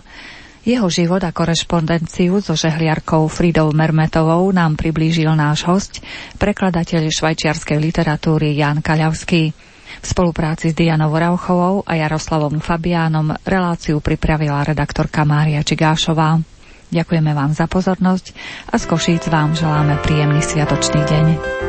[0.67, 6.03] Jeho život a korešpondenciu so žehliarkou Fridou Mermetovou nám priblížil náš host,
[6.35, 9.55] prekladateľ švajčiarskej literatúry Jan Kaľavský.
[10.03, 16.43] V spolupráci s Dianou Rauchovou a Jaroslavom Fabiánom reláciu pripravila redaktorka Mária Čigášová.
[16.91, 18.35] Ďakujeme vám za pozornosť
[18.67, 21.60] a z Košíc vám želáme príjemný sviatočný deň.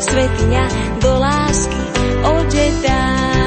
[0.00, 0.64] Svetiňa
[1.00, 1.82] do lásky
[2.24, 3.41] odedá.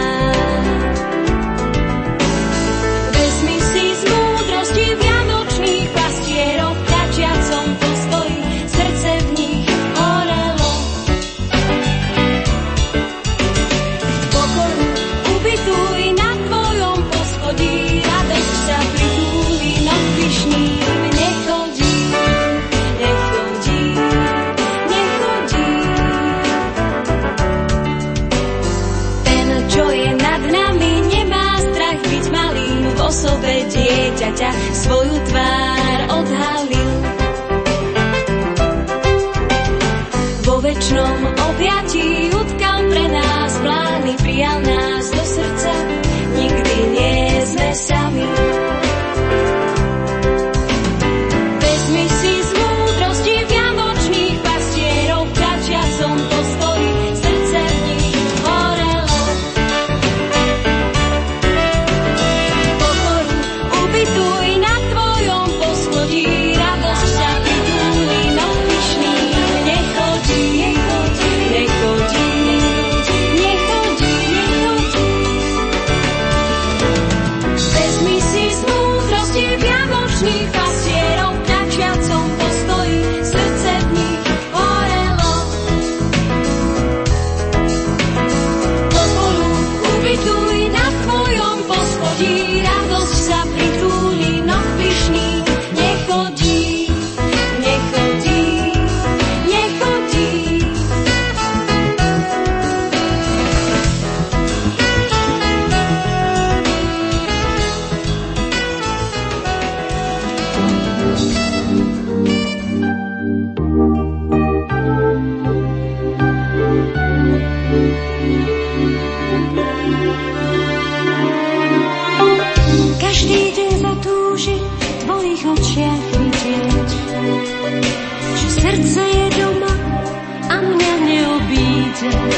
[131.99, 132.37] pravde.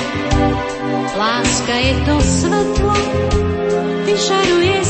[1.18, 2.94] Láska je to svetlo,
[4.06, 4.86] vyžaruje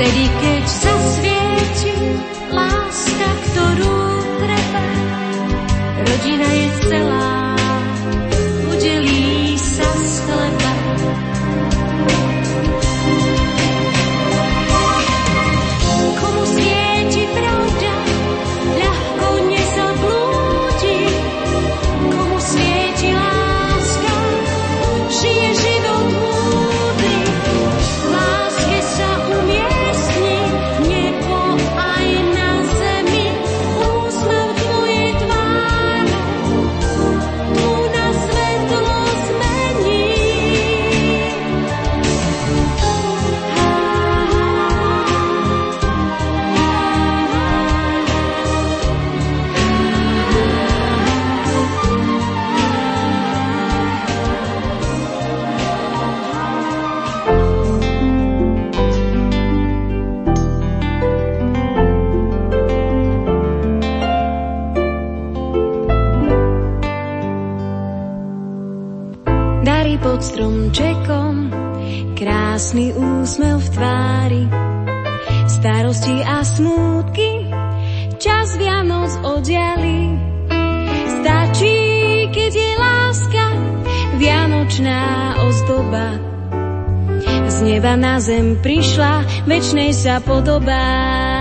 [0.00, 1.60] večnej sa podobá.
[3.10, 3.30] za
[6.00, 7.19] mesto, holé ste
[89.50, 91.39] mi v skale.